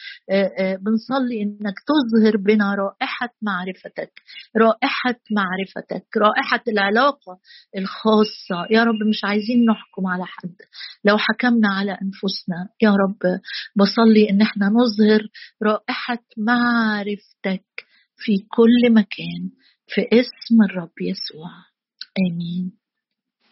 آه، 0.61 0.68
بنصلي 0.77 1.43
إنك 1.43 1.75
تظهر 1.87 2.37
بنا 2.37 2.75
رائحة 2.75 3.29
معرفتك 3.43 4.13
رائحة 4.57 5.21
معرفتك 5.31 6.07
رائحة 6.17 6.63
العلاقة 6.69 7.39
الخاصة. 7.77 8.67
يا 8.71 8.85
رب 8.85 9.09
مش 9.11 9.25
عايزين 9.25 9.65
نحكم 9.71 10.07
على 10.07 10.25
حد. 10.27 10.57
لو 11.05 11.19
حكمنا 11.19 11.69
على 11.69 11.93
أنفسنا 11.93 12.69
يا 12.83 12.91
رب 12.91 13.41
بصلي 13.77 14.31
إن 14.31 14.43
إحنا 14.43 14.67
نظهر 14.67 15.21
رائحة 15.63 16.25
معرفتك 16.37 17.67
في 18.17 18.39
كل 18.39 18.93
مكان 18.95 19.51
في 19.87 20.01
اسم 20.03 20.63
الرب 20.71 20.93
يسوع. 21.01 21.51
آمين. 22.31 22.78